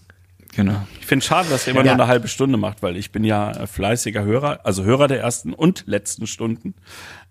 [0.58, 0.86] Genau.
[1.00, 1.94] Ich finde schade, dass ihr immer Ja.
[1.96, 5.22] nur eine halbe Stunde macht, weil ich bin ja äh, fleißiger Hörer, also Hörer der
[5.22, 6.74] ersten und letzten Stunden.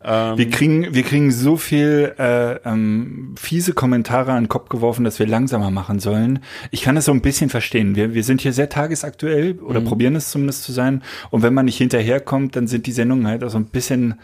[0.00, 5.18] Wir kriegen, wir kriegen so viel äh, ähm, fiese Kommentare an den Kopf geworfen, dass
[5.18, 6.38] wir langsamer machen sollen.
[6.70, 7.96] Ich kann es so ein bisschen verstehen.
[7.96, 11.02] Wir, wir sind hier sehr tagesaktuell oder probieren es zumindest zu sein.
[11.30, 14.14] Und wenn man nicht hinterherkommt, dann sind die Sendungen halt auch so ein bisschen.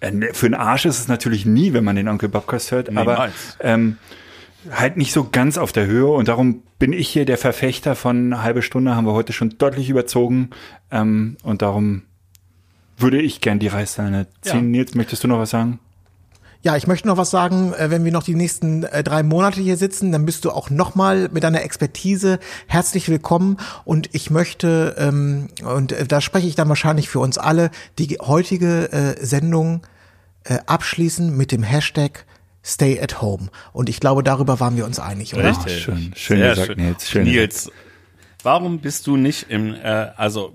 [0.00, 3.12] Äh, für den Arsch ist es natürlich nie, wenn man den Onkel Bobcast hört, aber
[3.12, 3.58] Niemals.
[3.60, 3.98] ähm,
[4.70, 6.06] halt nicht so ganz auf der Höhe.
[6.06, 9.88] Und darum bin ich hier der Verfechter von halbe Stunde, haben wir heute schon deutlich
[9.88, 10.50] überzogen.
[10.90, 12.02] Ähm, und darum
[12.96, 14.72] würde ich gern die Reißleine ziehen.
[14.72, 14.78] Ja.
[14.78, 15.78] Nils, möchtest du noch was sagen?
[16.64, 17.72] Ja, ich möchte noch was sagen.
[17.72, 20.70] Äh, Wenn wir noch die nächsten äh, drei Monate hier sitzen, dann bist du auch
[20.70, 22.38] nochmal mit deiner Expertise
[22.68, 23.56] herzlich willkommen.
[23.84, 28.16] Und ich möchte, ähm, und äh, da spreche ich dann wahrscheinlich für uns alle, die
[28.20, 29.82] heutige äh, Sendung
[30.44, 32.26] äh, abschließen mit dem Hashtag
[32.64, 33.48] Stay at Home.
[33.72, 35.44] Und ich glaube, darüber waren wir uns einig, oder?
[35.50, 35.82] Richtig.
[35.82, 36.12] schön.
[36.14, 37.10] Schön Sehr gesagt, Nils.
[37.10, 37.70] Schön Nils,
[38.42, 40.52] warum bist du nicht im, äh, also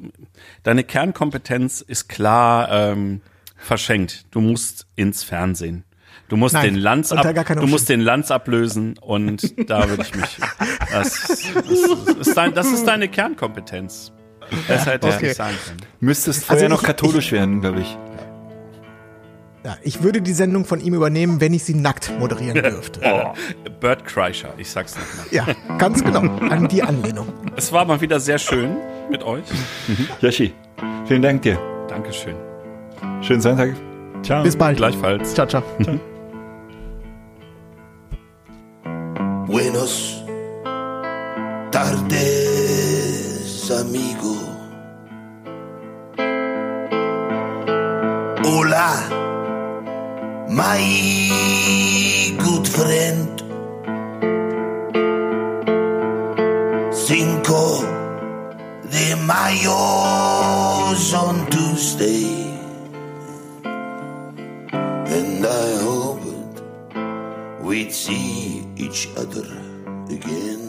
[0.64, 3.22] deine Kernkompetenz ist klar ähm,
[3.58, 4.26] verschenkt.
[4.32, 5.84] Du musst ins Fernsehen.
[6.30, 10.14] Du musst Nein, den Lanz ab, du musst den Lanz ablösen und da würde ich
[10.14, 10.38] mich.
[10.92, 14.12] Das, das, ist dein, das ist deine Kernkompetenz.
[14.68, 15.28] Das hätte ich okay.
[15.28, 15.80] nicht sagen können.
[16.02, 17.98] Müsstest vorher Also noch ich- katholisch werden, glaube ich.
[19.68, 23.02] Ja, Ich würde die Sendung von ihm übernehmen, wenn ich sie nackt moderieren dürfte.
[23.82, 25.26] Bert Kreischer, ich sag's nochmal.
[25.30, 25.46] Ja,
[25.78, 26.22] ganz genau.
[26.22, 27.28] An die Anlehnung.
[27.58, 28.78] Es war mal wieder sehr schön
[29.12, 29.44] mit euch.
[30.22, 30.54] Yoshi,
[31.06, 31.60] vielen Dank dir.
[31.90, 32.38] Dankeschön.
[33.22, 33.76] Schönen Sonntag.
[34.24, 34.42] Ciao.
[34.42, 34.78] Bis bald.
[34.78, 35.34] Gleichfalls.
[35.34, 35.62] Ciao, ciao.
[39.48, 40.24] Buenos
[41.72, 44.38] tardes, amigo.
[48.46, 48.94] Hola,
[50.58, 50.82] my
[52.44, 53.30] good friend.
[56.92, 57.82] Cinco
[58.90, 62.26] de Mayo's on Tuesday.
[65.18, 66.64] And I hoped
[67.62, 69.48] we'd see each other
[70.10, 70.67] again.